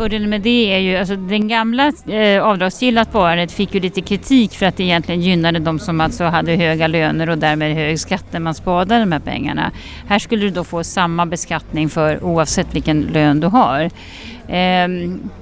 Fördelen 0.00 0.30
med 0.30 0.40
det 0.40 0.74
är 0.74 0.78
ju, 0.78 0.96
alltså 0.96 1.16
den 1.16 1.48
gamla 1.48 1.92
eh, 2.06 2.44
avdragsgilla 2.44 3.04
sparandet 3.04 3.52
fick 3.52 3.74
ju 3.74 3.80
lite 3.80 4.00
kritik 4.00 4.52
för 4.52 4.66
att 4.66 4.76
det 4.76 4.82
egentligen 4.82 5.20
gynnade 5.20 5.58
de 5.58 5.78
som 5.78 6.00
alltså 6.00 6.24
hade 6.24 6.56
höga 6.56 6.86
löner 6.86 7.28
och 7.28 7.38
därmed 7.38 7.74
hög 7.74 8.00
skatt 8.00 8.24
när 8.30 8.40
man 8.40 8.54
sparade 8.54 8.98
de 8.98 9.12
här 9.12 9.20
pengarna. 9.20 9.70
Här 10.08 10.18
skulle 10.18 10.42
du 10.42 10.50
då 10.50 10.64
få 10.64 10.84
samma 10.84 11.26
beskattning 11.26 11.88
för 11.88 12.24
oavsett 12.24 12.74
vilken 12.74 13.00
lön 13.00 13.40
du 13.40 13.46
har. 13.46 13.80
Eh, 13.82 14.88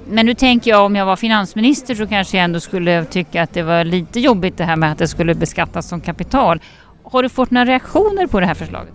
men 0.07 0.25
nu 0.25 0.33
tänker 0.33 0.71
jag 0.71 0.85
om 0.85 0.95
jag 0.95 1.05
var 1.05 1.15
finansminister 1.15 1.95
så 1.95 2.07
kanske 2.07 2.37
jag 2.37 2.43
ändå 2.43 2.59
skulle 2.59 3.05
tycka 3.05 3.43
att 3.43 3.53
det 3.53 3.63
var 3.63 3.83
lite 3.83 4.19
jobbigt 4.19 4.57
det 4.57 4.63
här 4.63 4.75
med 4.75 4.91
att 4.91 4.97
det 4.97 5.07
skulle 5.07 5.35
beskattas 5.35 5.89
som 5.89 6.01
kapital. 6.01 6.59
Har 7.03 7.23
du 7.23 7.29
fått 7.29 7.51
några 7.51 7.65
reaktioner 7.65 8.27
på 8.27 8.39
det 8.39 8.45
här 8.45 8.53
förslaget? 8.53 8.93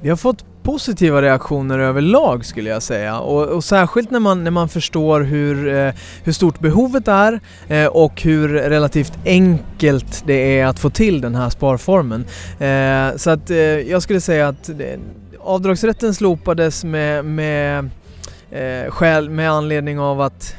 Vi 0.00 0.08
har 0.08 0.16
fått 0.16 0.44
positiva 0.62 1.22
reaktioner 1.22 1.78
överlag 1.78 2.44
skulle 2.44 2.70
jag 2.70 2.82
säga 2.82 3.20
och, 3.20 3.48
och 3.48 3.64
särskilt 3.64 4.10
när 4.10 4.20
man, 4.20 4.44
när 4.44 4.50
man 4.50 4.68
förstår 4.68 5.20
hur, 5.20 5.68
eh, 5.74 5.92
hur 6.24 6.32
stort 6.32 6.58
behovet 6.58 7.08
är 7.08 7.40
eh, 7.68 7.86
och 7.86 8.22
hur 8.22 8.48
relativt 8.48 9.12
enkelt 9.24 10.22
det 10.26 10.58
är 10.58 10.66
att 10.66 10.78
få 10.78 10.90
till 10.90 11.20
den 11.20 11.34
här 11.34 11.50
sparformen. 11.50 12.24
Eh, 12.58 13.16
så 13.16 13.30
att 13.30 13.50
eh, 13.50 13.56
jag 13.58 14.02
skulle 14.02 14.20
säga 14.20 14.48
att 14.48 14.64
det, 14.64 14.98
avdragsrätten 15.40 16.14
slopades 16.14 16.84
med, 16.84 17.24
med, 17.24 17.90
eh, 18.50 18.90
skäl, 18.90 19.30
med 19.30 19.50
anledning 19.50 19.98
av 19.98 20.20
att 20.20 20.54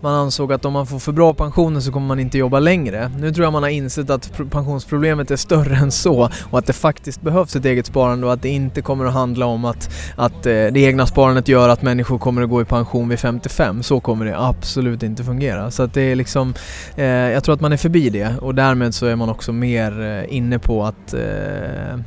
man 0.00 0.14
ansåg 0.14 0.52
att 0.52 0.64
om 0.64 0.72
man 0.72 0.86
får 0.86 0.98
för 0.98 1.12
bra 1.12 1.34
pensioner 1.34 1.80
så 1.80 1.92
kommer 1.92 2.06
man 2.06 2.18
inte 2.18 2.38
jobba 2.38 2.60
längre. 2.60 3.10
Nu 3.18 3.32
tror 3.32 3.44
jag 3.44 3.52
man 3.52 3.62
har 3.62 3.70
insett 3.70 4.10
att 4.10 4.32
pensionsproblemet 4.50 5.30
är 5.30 5.36
större 5.36 5.76
än 5.76 5.90
så 5.90 6.30
och 6.50 6.58
att 6.58 6.66
det 6.66 6.72
faktiskt 6.72 7.20
behövs 7.20 7.56
ett 7.56 7.64
eget 7.64 7.86
sparande 7.86 8.26
och 8.26 8.32
att 8.32 8.42
det 8.42 8.48
inte 8.48 8.82
kommer 8.82 9.04
att 9.04 9.12
handla 9.12 9.46
om 9.46 9.64
att, 9.64 9.90
att 10.16 10.46
eh, 10.46 10.52
det 10.52 10.78
egna 10.80 11.06
sparandet 11.06 11.48
gör 11.48 11.68
att 11.68 11.82
människor 11.82 12.18
kommer 12.18 12.42
att 12.42 12.50
gå 12.50 12.62
i 12.62 12.64
pension 12.64 13.08
vid 13.08 13.18
55. 13.18 13.82
Så 13.82 14.00
kommer 14.00 14.24
det 14.24 14.38
absolut 14.38 15.02
inte 15.02 15.24
fungera. 15.24 15.70
Så 15.70 15.82
att 15.82 15.94
det 15.94 16.02
är 16.02 16.16
liksom, 16.16 16.54
eh, 16.96 17.04
jag 17.06 17.44
tror 17.44 17.54
att 17.54 17.60
man 17.60 17.72
är 17.72 17.76
förbi 17.76 18.10
det 18.10 18.36
och 18.40 18.54
därmed 18.54 18.94
så 18.94 19.06
är 19.06 19.16
man 19.16 19.28
också 19.28 19.52
mer 19.52 20.02
eh, 20.02 20.36
inne 20.36 20.58
på 20.58 20.84
att 20.84 21.14
eh, 21.14 22.00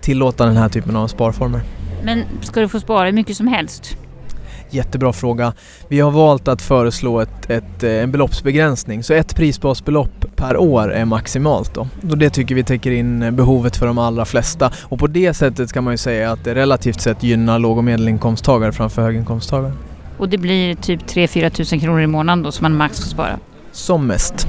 tillåta 0.00 0.46
den 0.46 0.56
här 0.56 0.68
typen 0.68 0.96
av 0.96 1.08
sparformer. 1.08 1.60
Men 2.04 2.22
ska 2.42 2.60
du 2.60 2.68
få 2.68 2.80
spara 2.80 3.06
hur 3.06 3.12
mycket 3.12 3.36
som 3.36 3.46
helst? 3.46 3.96
Jättebra 4.70 5.12
fråga. 5.12 5.52
Vi 5.88 6.00
har 6.00 6.10
valt 6.10 6.48
att 6.48 6.62
föreslå 6.62 7.20
ett, 7.20 7.50
ett, 7.50 7.82
eh, 7.82 7.90
en 7.90 8.12
beloppsbegränsning, 8.12 9.02
så 9.02 9.14
ett 9.14 9.36
prisbasbelopp 9.36 10.36
per 10.36 10.56
år 10.56 10.92
är 10.92 11.04
maximalt 11.04 11.74
då. 11.74 11.88
Och 12.10 12.18
det 12.18 12.30
tycker 12.30 12.54
vi 12.54 12.64
täcker 12.64 12.90
in 12.90 13.36
behovet 13.36 13.76
för 13.76 13.86
de 13.86 13.98
allra 13.98 14.24
flesta 14.24 14.72
och 14.82 14.98
på 14.98 15.06
det 15.06 15.34
sättet 15.34 15.72
kan 15.72 15.84
man 15.84 15.92
ju 15.92 15.98
säga 15.98 16.32
att 16.32 16.44
det 16.44 16.54
relativt 16.54 17.00
sett 17.00 17.22
gynnar 17.22 17.58
låg 17.58 17.78
och 17.78 17.84
medelinkomsttagare 17.84 18.72
framför 18.72 19.02
höginkomsttagare. 19.02 19.72
Och 20.18 20.28
det 20.28 20.38
blir 20.38 20.74
typ 20.74 21.02
3-4 21.02 21.50
tusen 21.50 21.80
kronor 21.80 22.00
i 22.00 22.06
månaden 22.06 22.42
då 22.42 22.52
som 22.52 22.64
man 22.64 22.76
max 22.76 23.00
får 23.00 23.08
spara? 23.08 23.38
Som 23.72 24.06
mest. 24.06 24.46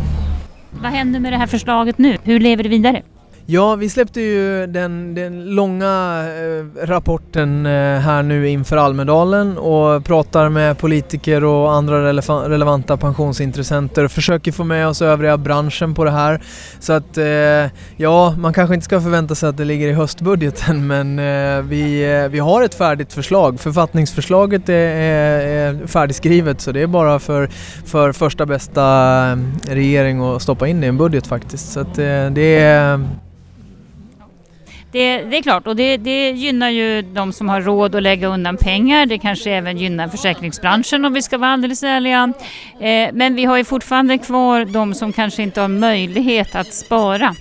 Vad 0.82 0.91
händer 0.91 1.19
med 1.19 1.34
det 1.34 1.38
här 1.38 1.47
förslaget 1.47 1.97
nu? 1.97 2.17
Hur 2.23 2.39
lever 2.39 2.63
det 2.63 2.69
vidare? 2.69 3.03
Ja, 3.50 3.76
vi 3.76 3.90
släppte 3.90 4.22
ju 4.22 4.68
den, 4.68 5.16
den 5.16 5.56
långa 5.56 6.24
eh, 6.28 6.86
rapporten 6.86 7.66
eh, 7.66 8.00
här 8.00 8.24
nu 8.24 8.50
inför 8.50 8.78
Almedalen 8.78 9.58
och 9.58 10.06
pratar 10.06 10.50
med 10.50 10.78
politiker 10.78 11.44
och 11.44 11.72
andra 11.72 12.14
relevanta 12.50 12.98
pensionsintressenter 12.98 14.04
och 14.04 14.12
försöker 14.12 14.52
få 14.52 14.64
med 14.64 14.88
oss 14.88 15.02
övriga 15.02 15.38
branschen 15.38 15.94
på 15.94 16.04
det 16.04 16.12
här. 16.12 16.42
Så 16.80 16.94
att 16.94 17.18
eh, 17.18 17.26
ja, 17.98 18.36
man 18.38 18.54
kanske 18.54 18.76
inte 18.76 18.86
ska 18.86 19.02
förvänta 19.02 19.36
sig 19.36 19.50
att 19.50 19.58
det 19.58 19.66
ligger 19.66 19.88
i 19.88 19.94
höstbudgeten 19.94 20.88
men 20.94 21.20
eh, 21.20 21.62
vi, 21.62 22.14
eh, 22.24 22.30
vi 22.30 22.40
har 22.40 22.64
ett 22.64 22.76
färdigt 22.76 23.14
förslag. 23.14 23.60
Författningsförslaget 23.60 24.70
är, 24.70 24.74
är, 24.74 25.40
är 25.40 25.88
färdigskrivet 25.88 26.62
så 26.62 26.72
det 26.72 26.82
är 26.82 26.88
bara 26.88 27.20
för, 27.20 27.50
för 27.86 28.12
första 28.12 28.46
bästa 28.46 28.84
eh, 29.32 29.38
regering 29.70 30.22
att 30.22 30.42
stoppa 30.42 30.68
in 30.68 30.82
det 30.82 30.86
i 30.86 30.90
en 30.90 30.98
budget 30.98 31.28
faktiskt. 31.28 31.72
Så 31.72 31.80
att 31.80 31.96
det 31.96 32.60
är 32.60 33.08
det, 34.91 35.23
det, 35.23 35.38
är 35.38 35.41
klart 35.41 35.67
och 35.67 35.76
det, 35.76 35.97
det, 35.97 36.32
gynnar 36.32 36.69
ju 36.69 37.02
de 37.02 37.34
som 37.34 37.50
har 37.50 37.62
råd 37.62 37.95
att 37.95 38.04
lägga 38.04 38.28
undan 38.28 38.58
pengar. 38.58 39.06
Det 39.06 39.17
kanske 39.17 39.52
även 39.52 39.78
gynnar 39.78 40.08
försäkringsbranschen 40.08 41.06
om 41.06 41.13
vi 41.13 41.21
ska 41.21 41.38
vara 41.38 41.52
alldeles 41.52 41.84
ärliga. 41.84 42.34
Eh, 42.80 43.10
men 43.13 43.36
vi 43.36 43.45
har 43.45 43.58
ju 43.58 43.63
fortfarande 43.63 44.17
kvar 44.17 44.65
de 44.65 44.93
som 44.93 45.13
kanske 45.13 45.43
inte 45.43 45.62
har 45.62 45.67
möjlighet 45.67 46.56
att 46.56 46.73
spara 46.73 47.36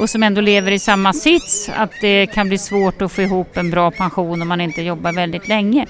och 0.00 0.10
som 0.10 0.22
ändå 0.22 0.40
lever 0.40 0.70
i 0.70 0.78
samma 0.78 1.12
sits 1.12 1.70
att 1.76 1.90
det 2.00 2.26
kan 2.26 2.48
bli 2.48 2.58
svårt 2.58 3.02
att 3.02 3.12
få 3.12 3.22
ihop 3.22 3.56
en 3.56 3.70
bra 3.70 3.90
pension 3.90 4.42
om 4.42 4.48
man 4.48 4.60
inte 4.60 4.82
jobbar 4.82 5.12
väldigt 5.12 5.48
länge. 5.48 5.86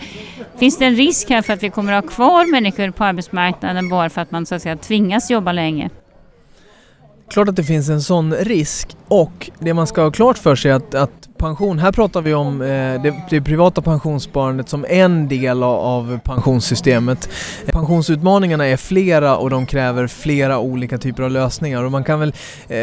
Finns 0.59 0.79
det 0.79 0.85
en 0.85 0.97
risk 0.97 1.31
här 1.31 1.43
för 1.43 1.53
att 1.53 1.63
vi 1.63 1.71
kommer 1.71 1.93
att 1.93 2.05
ha 2.05 2.11
kvar 2.11 2.51
människor 2.51 2.91
på 2.91 3.05
arbetsmarknaden 3.05 3.89
bara 3.89 4.11
för 4.11 4.21
att 4.21 4.31
man 4.31 4.47
så 4.47 4.55
att 4.55 4.63
säga 4.63 4.77
tvingas 4.77 5.31
jobba 5.31 5.53
länge? 5.53 5.91
Klart 7.29 7.49
att 7.49 7.57
det 7.57 7.65
finns 7.65 7.89
en 7.89 8.03
sån 8.03 8.35
risk 8.35 8.97
och 9.09 9.51
det 9.59 9.75
man 9.75 9.87
ska 9.87 10.03
ha 10.03 10.11
klart 10.11 10.39
för 10.39 10.57
sig 10.57 10.71
är 10.71 10.75
att, 10.75 10.95
att 10.95 11.22
pension, 11.43 11.79
här 11.79 11.93
pratar 11.93 12.23
vi 12.23 12.35
om 12.35 12.63
eh, 12.63 12.67
det, 13.03 13.15
det, 13.31 13.41
privata 13.41 13.83
pensionssparandet 13.83 14.69
som 14.69 14.87
en 14.89 15.29
del 15.29 15.63
av 15.63 16.19
pensionssystemet. 16.25 17.29
Pensionsutmaningarna 17.67 18.67
är 18.67 18.77
flera 18.77 19.37
och 19.37 19.51
de 19.51 19.67
kräver 19.67 20.07
flera 20.07 20.59
olika 20.59 20.99
typer 20.99 21.23
av 21.23 21.31
lösningar 21.31 21.85
och 21.85 21.93
man 21.93 22.05
kan 22.05 22.21
väl 22.21 22.33
eh, 22.69 22.79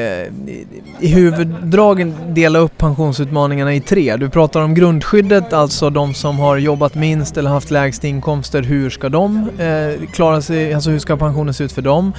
i 1.00 1.08
huvuddragen 1.08 2.16
dela 2.28 2.60
upp 2.60 2.78
pensionsutmaningarna 2.78 3.74
i 3.74 3.82
tre. 3.82 4.18
Du 4.18 4.30
pratar 4.30 4.62
om 4.62 4.74
grundskyddet, 4.74 5.54
alltså 5.54 5.90
de 5.90 6.14
som 6.14 6.40
har 6.40 6.58
jobbat 6.58 6.96
minst 6.96 7.38
eller 7.38 7.50
haft 7.50 7.72
lägst 7.72 8.04
inkomster, 8.04 8.62
hur 8.62 8.90
ska 8.90 9.10
de 9.10 9.50
eh, 9.60 10.08
klara 10.12 10.42
sig, 10.42 10.74
alltså 10.74 10.90
hur 10.90 11.00
ska 11.00 11.18
pensionen 11.18 11.54
se 11.54 11.64
ut 11.64 11.72
för 11.72 11.82
dem? 11.82 12.14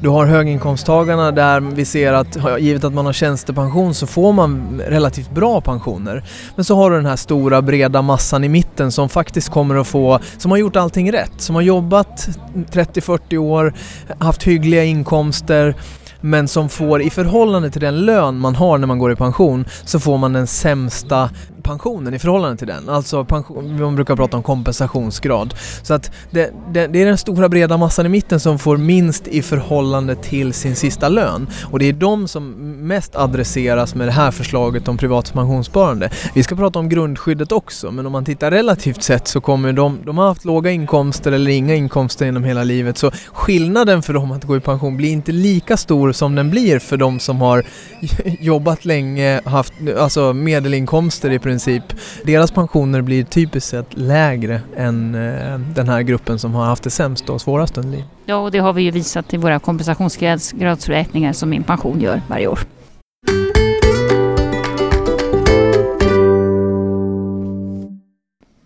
Du 0.00 0.08
har 0.08 0.26
höginkomsttagarna 0.26 1.30
där 1.30 1.60
vi 1.60 1.84
ser 1.84 2.12
att 2.12 2.36
givet 2.58 2.84
att 2.84 2.94
man 2.94 3.06
har 3.06 3.12
tjänstepension 3.12 3.94
så 3.94 4.06
får 4.06 4.32
man 4.32 4.82
relativt 4.88 5.30
bra 5.30 5.60
pension 5.60 5.85
pensioner. 5.86 6.22
Men 6.56 6.64
så 6.64 6.76
har 6.76 6.90
du 6.90 6.96
den 6.96 7.06
här 7.06 7.16
stora 7.16 7.62
breda 7.62 8.02
massan 8.02 8.44
i 8.44 8.48
mitten 8.48 8.92
som 8.92 9.08
faktiskt 9.08 9.48
kommer 9.48 9.74
att 9.76 9.86
få, 9.86 10.20
som 10.38 10.50
har 10.50 10.58
gjort 10.58 10.76
allting 10.76 11.12
rätt, 11.12 11.32
som 11.38 11.54
har 11.54 11.62
jobbat 11.62 12.28
30-40 12.54 13.36
år, 13.36 13.74
haft 14.18 14.42
hyggliga 14.42 14.84
inkomster 14.84 15.74
men 16.20 16.48
som 16.48 16.68
får 16.68 17.02
i 17.02 17.10
förhållande 17.10 17.70
till 17.70 17.80
den 17.80 18.00
lön 18.00 18.38
man 18.38 18.54
har 18.54 18.78
när 18.78 18.86
man 18.86 18.98
går 18.98 19.12
i 19.12 19.16
pension 19.16 19.64
så 19.84 20.00
får 20.00 20.18
man 20.18 20.32
den 20.32 20.46
sämsta 20.46 21.30
pensionen 21.66 22.14
i 22.14 22.18
förhållande 22.18 22.56
till 22.56 22.66
den. 22.66 22.88
Alltså 22.88 23.24
pension, 23.24 23.80
man 23.80 23.94
brukar 23.96 24.16
prata 24.16 24.36
om 24.36 24.42
kompensationsgrad. 24.42 25.54
Så 25.82 25.94
att 25.94 26.10
det, 26.30 26.50
det, 26.72 26.86
det, 26.86 27.02
är 27.02 27.06
den 27.06 27.18
stora 27.18 27.48
breda 27.48 27.76
massan 27.76 28.06
i 28.06 28.08
mitten 28.08 28.40
som 28.40 28.58
får 28.58 28.76
minst 28.76 29.28
i 29.28 29.42
förhållande 29.42 30.14
till 30.14 30.52
sin 30.52 30.76
sista 30.76 31.08
lön. 31.08 31.46
Och 31.70 31.78
det 31.78 31.88
är 31.88 31.92
de 31.92 32.28
som 32.28 32.50
mest 32.88 33.16
adresseras 33.16 33.94
med 33.94 34.08
det 34.08 34.12
här 34.12 34.30
förslaget 34.30 34.88
om 34.88 34.96
privat 34.96 35.32
pensionssparande. 35.32 36.10
Vi 36.34 36.42
ska 36.42 36.56
prata 36.56 36.78
om 36.78 36.88
grundskyddet 36.88 37.52
också, 37.52 37.90
men 37.90 38.06
om 38.06 38.12
man 38.12 38.24
tittar 38.24 38.50
relativt 38.50 39.02
sett 39.02 39.28
så 39.28 39.40
kommer 39.40 39.72
de, 39.72 39.98
de 40.04 40.18
har 40.18 40.28
haft 40.28 40.44
låga 40.44 40.70
inkomster 40.70 41.32
eller 41.32 41.50
inga 41.50 41.74
inkomster 41.74 42.24
genom 42.24 42.44
hela 42.44 42.64
livet, 42.64 42.98
så 42.98 43.10
skillnaden 43.32 44.02
för 44.02 44.12
dem 44.12 44.32
att 44.32 44.44
gå 44.44 44.56
i 44.56 44.60
pension 44.60 44.96
blir 44.96 45.10
inte 45.10 45.32
lika 45.32 45.76
stor 45.76 46.12
som 46.12 46.34
den 46.34 46.50
blir 46.50 46.78
för 46.78 46.96
de 46.96 47.20
som 47.20 47.40
har 47.40 47.64
jobbat 48.40 48.84
länge, 48.84 49.40
haft 49.44 49.72
alltså 49.98 50.32
medelinkomster 50.32 51.30
i 51.30 51.38
princip 51.38 51.55
princip. 51.56 51.82
Deras 52.24 52.50
pensioner 52.50 53.02
blir 53.02 53.24
typiskt 53.24 53.70
sett 53.70 53.86
lägre 53.96 54.60
än 54.76 55.14
eh, 55.14 55.58
den 55.58 55.88
här 55.88 56.02
gruppen 56.02 56.38
som 56.38 56.54
har 56.54 56.64
haft 56.64 56.82
det 56.82 56.90
sämst 56.90 57.30
och 57.30 57.40
svårast 57.40 57.78
under 57.78 57.90
livet. 57.90 58.06
Ja, 58.26 58.36
och 58.36 58.50
det 58.50 58.58
har 58.58 58.72
vi 58.72 58.82
ju 58.82 58.90
visat 58.90 59.34
i 59.34 59.36
våra 59.36 59.58
kompensationsgradsberäkningar 59.58 61.32
som 61.32 61.50
min 61.50 61.62
pension 61.62 62.00
gör 62.00 62.22
varje 62.28 62.46
år. 62.46 62.58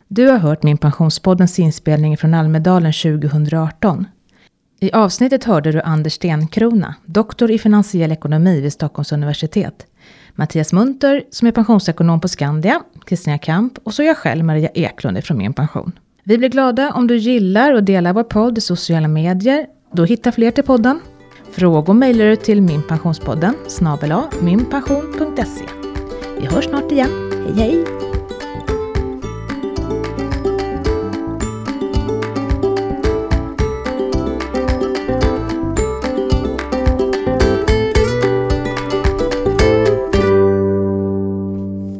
Du 0.09 0.27
har 0.27 0.39
hört 0.39 0.63
Min 0.63 0.79
Pensionspoddens 0.79 1.59
inspelning 1.59 2.17
från 2.17 2.35
Almedalen 2.35 2.93
2018. 2.93 4.07
I 4.81 4.93
avsnittet 4.93 5.45
hörde 5.45 5.73
du 5.73 5.81
Anders 5.81 6.13
Stenkrona, 6.13 6.95
doktor 7.07 7.51
i 7.51 7.59
finansiell 7.59 8.13
ekonomi 8.13 8.61
vid 8.61 8.73
Stockholms 8.73 9.13
universitet. 9.13 9.87
Mattias 10.35 10.73
Munter 10.73 11.23
som 11.31 11.49
är 11.49 11.53
pensionsekonom 11.53 12.21
på 12.21 12.29
Skandia, 12.29 12.83
Kristina 13.07 13.39
Kamp 13.39 13.79
och 13.83 13.95
så 13.95 14.03
jag 14.03 14.17
själv, 14.17 14.45
Maria 14.45 14.69
Eklund 14.75 15.25
från 15.25 15.39
Min 15.39 15.53
Pension. 15.53 15.93
Vi 16.25 16.39
blir 16.39 16.49
glada 16.49 16.93
om 16.93 17.07
du 17.07 17.17
gillar 17.17 17.73
och 17.73 17.85
delar 17.85 18.13
vår 18.13 18.23
podd 18.23 18.59
i 18.59 18.61
sociala 18.61 19.09
medier. 19.09 19.67
Då 19.93 20.05
hittar 20.05 20.31
fler 20.31 20.51
till 20.51 20.65
podden. 20.65 21.01
Frågor 21.51 21.95
mejlar 21.95 22.25
du 22.25 22.37
till 22.37 22.63
minpensionspodden 22.63 23.55
snabel 23.69 24.15
minpension.se. 24.41 25.65
Vi 26.41 26.47
hörs 26.47 26.65
snart 26.65 26.93
igen. 26.93 27.11
Hej 27.47 27.55
hej! 27.55 28.10